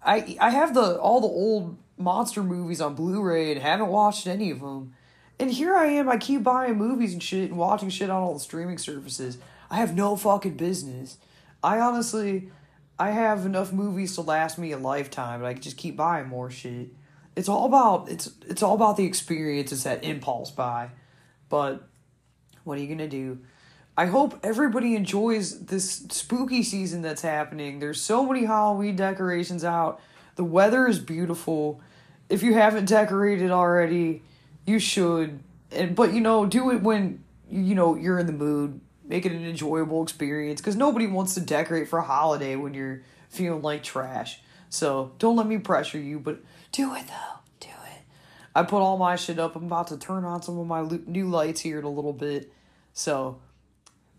I 0.00 0.36
I 0.40 0.50
have 0.50 0.74
the 0.74 0.96
all 0.96 1.20
the 1.20 1.26
old 1.26 1.76
monster 1.98 2.40
movies 2.44 2.80
on 2.80 2.94
Blu-ray 2.94 3.50
and 3.50 3.60
haven't 3.60 3.88
watched 3.88 4.28
any 4.28 4.52
of 4.52 4.60
them. 4.60 4.94
And 5.40 5.50
here 5.50 5.74
I 5.74 5.86
am, 5.86 6.08
I 6.08 6.18
keep 6.18 6.44
buying 6.44 6.78
movies 6.78 7.12
and 7.12 7.20
shit 7.20 7.50
and 7.50 7.58
watching 7.58 7.88
shit 7.88 8.10
on 8.10 8.22
all 8.22 8.34
the 8.34 8.40
streaming 8.40 8.78
services. 8.78 9.38
I 9.68 9.76
have 9.78 9.92
no 9.92 10.14
fucking 10.14 10.56
business. 10.56 11.18
I 11.64 11.80
honestly 11.80 12.52
I 12.96 13.10
have 13.10 13.44
enough 13.44 13.72
movies 13.72 14.14
to 14.14 14.20
last 14.20 14.56
me 14.56 14.70
a 14.70 14.78
lifetime, 14.78 15.40
but 15.40 15.48
I 15.48 15.54
can 15.54 15.62
just 15.62 15.76
keep 15.76 15.96
buying 15.96 16.28
more 16.28 16.48
shit. 16.48 16.90
It's 17.34 17.48
all 17.48 17.66
about 17.66 18.08
it's 18.08 18.30
it's 18.46 18.62
all 18.62 18.74
about 18.74 18.96
the 18.96 19.04
experience, 19.04 19.72
it's 19.72 19.84
that 19.84 20.04
impulse 20.04 20.50
buy. 20.50 20.90
But 21.48 21.82
what 22.64 22.78
are 22.78 22.80
you 22.80 22.88
gonna 22.88 23.08
do? 23.08 23.38
I 23.96 24.06
hope 24.06 24.38
everybody 24.42 24.94
enjoys 24.94 25.66
this 25.66 26.06
spooky 26.10 26.62
season 26.62 27.02
that's 27.02 27.22
happening. 27.22 27.78
There's 27.78 28.00
so 28.00 28.24
many 28.24 28.44
Halloween 28.44 28.96
decorations 28.96 29.64
out. 29.64 30.00
The 30.36 30.44
weather 30.44 30.86
is 30.86 30.98
beautiful. 30.98 31.80
If 32.30 32.42
you 32.42 32.54
haven't 32.54 32.86
decorated 32.86 33.50
already, 33.50 34.22
you 34.66 34.78
should. 34.78 35.40
And 35.70 35.94
but 35.94 36.14
you 36.14 36.20
know, 36.20 36.46
do 36.46 36.70
it 36.70 36.82
when 36.82 37.22
you 37.50 37.74
know 37.74 37.96
you're 37.96 38.18
in 38.18 38.26
the 38.26 38.32
mood. 38.32 38.80
Make 39.04 39.26
it 39.26 39.32
an 39.32 39.44
enjoyable 39.44 40.02
experience 40.02 40.60
cuz 40.60 40.76
nobody 40.76 41.06
wants 41.06 41.34
to 41.34 41.40
decorate 41.40 41.88
for 41.88 41.98
a 41.98 42.02
holiday 42.02 42.56
when 42.56 42.72
you're 42.72 43.02
feeling 43.28 43.62
like 43.62 43.82
trash. 43.82 44.40
So, 44.70 45.12
don't 45.18 45.36
let 45.36 45.46
me 45.46 45.58
pressure 45.58 45.98
you, 45.98 46.18
but 46.18 46.40
do 46.72 46.94
it 46.94 47.06
though. 47.06 47.38
Do 47.60 47.68
it. 47.68 48.02
I 48.54 48.64
put 48.64 48.80
all 48.80 48.98
my 48.98 49.16
shit 49.16 49.38
up. 49.38 49.54
I'm 49.54 49.64
about 49.64 49.88
to 49.88 49.96
turn 49.96 50.24
on 50.24 50.42
some 50.42 50.58
of 50.58 50.66
my 50.66 50.82
new 51.06 51.28
lights 51.28 51.60
here 51.60 51.78
in 51.78 51.84
a 51.84 51.90
little 51.90 52.12
bit. 52.12 52.52
So, 52.92 53.38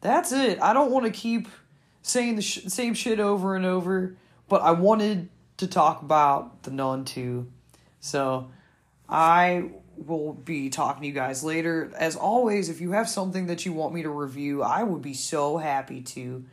that's 0.01 0.31
it. 0.31 0.61
I 0.61 0.73
don't 0.73 0.91
want 0.91 1.05
to 1.05 1.11
keep 1.11 1.47
saying 2.01 2.35
the 2.35 2.41
sh- 2.41 2.65
same 2.67 2.93
shit 2.93 3.19
over 3.19 3.55
and 3.55 3.65
over, 3.65 4.15
but 4.49 4.61
I 4.61 4.71
wanted 4.71 5.29
to 5.57 5.67
talk 5.67 6.01
about 6.01 6.63
The 6.63 6.71
Nun 6.71 7.05
2. 7.05 7.47
So 7.99 8.51
I 9.07 9.71
will 9.95 10.33
be 10.33 10.69
talking 10.69 11.01
to 11.03 11.07
you 11.07 11.13
guys 11.13 11.43
later. 11.43 11.91
As 11.95 12.15
always, 12.15 12.69
if 12.69 12.81
you 12.81 12.91
have 12.91 13.07
something 13.07 13.47
that 13.47 13.65
you 13.65 13.73
want 13.73 13.93
me 13.93 14.03
to 14.03 14.09
review, 14.09 14.61
I 14.61 14.83
would 14.83 15.01
be 15.01 15.13
so 15.13 15.57
happy 15.57 16.01
to. 16.01 16.43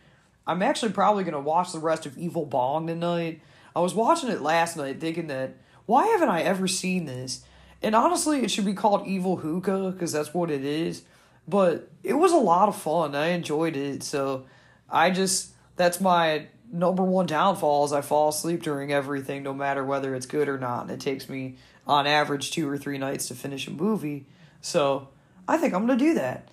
I'm 0.46 0.62
actually 0.62 0.92
probably 0.92 1.24
going 1.24 1.34
to 1.34 1.40
watch 1.40 1.72
the 1.72 1.78
rest 1.78 2.06
of 2.06 2.16
Evil 2.16 2.46
Bong 2.46 2.86
tonight. 2.86 3.40
I 3.74 3.80
was 3.80 3.94
watching 3.94 4.30
it 4.30 4.40
last 4.40 4.76
night 4.76 5.00
thinking 5.00 5.28
that, 5.28 5.56
why 5.90 6.06
haven't 6.06 6.28
I 6.28 6.42
ever 6.42 6.68
seen 6.68 7.06
this? 7.06 7.44
And 7.82 7.96
honestly, 7.96 8.44
it 8.44 8.50
should 8.52 8.64
be 8.64 8.74
called 8.74 9.08
Evil 9.08 9.34
Hookah 9.34 9.90
because 9.90 10.12
that's 10.12 10.32
what 10.32 10.48
it 10.48 10.64
is. 10.64 11.02
But 11.48 11.90
it 12.04 12.12
was 12.12 12.30
a 12.30 12.36
lot 12.36 12.68
of 12.68 12.80
fun. 12.80 13.16
I 13.16 13.30
enjoyed 13.30 13.76
it. 13.76 14.04
So 14.04 14.46
I 14.88 15.10
just, 15.10 15.50
that's 15.74 16.00
my 16.00 16.46
number 16.72 17.02
one 17.02 17.26
downfall 17.26 17.86
is 17.86 17.92
I 17.92 18.02
fall 18.02 18.28
asleep 18.28 18.62
during 18.62 18.92
everything, 18.92 19.42
no 19.42 19.52
matter 19.52 19.84
whether 19.84 20.14
it's 20.14 20.26
good 20.26 20.48
or 20.48 20.58
not. 20.58 20.82
And 20.82 20.92
it 20.92 21.00
takes 21.00 21.28
me, 21.28 21.56
on 21.88 22.06
average, 22.06 22.52
two 22.52 22.70
or 22.70 22.78
three 22.78 22.96
nights 22.96 23.26
to 23.26 23.34
finish 23.34 23.66
a 23.66 23.72
movie. 23.72 24.26
So 24.60 25.08
I 25.48 25.56
think 25.56 25.74
I'm 25.74 25.86
going 25.86 25.98
to 25.98 26.04
do 26.04 26.14
that. 26.14 26.50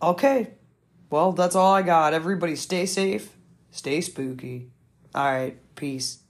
Okay. 0.00 0.52
Well, 1.10 1.32
that's 1.32 1.54
all 1.54 1.74
I 1.74 1.82
got. 1.82 2.14
Everybody 2.14 2.56
stay 2.56 2.86
safe, 2.86 3.36
stay 3.72 4.00
spooky. 4.00 4.70
All 5.14 5.30
right. 5.30 5.58
Peace. 5.74 6.21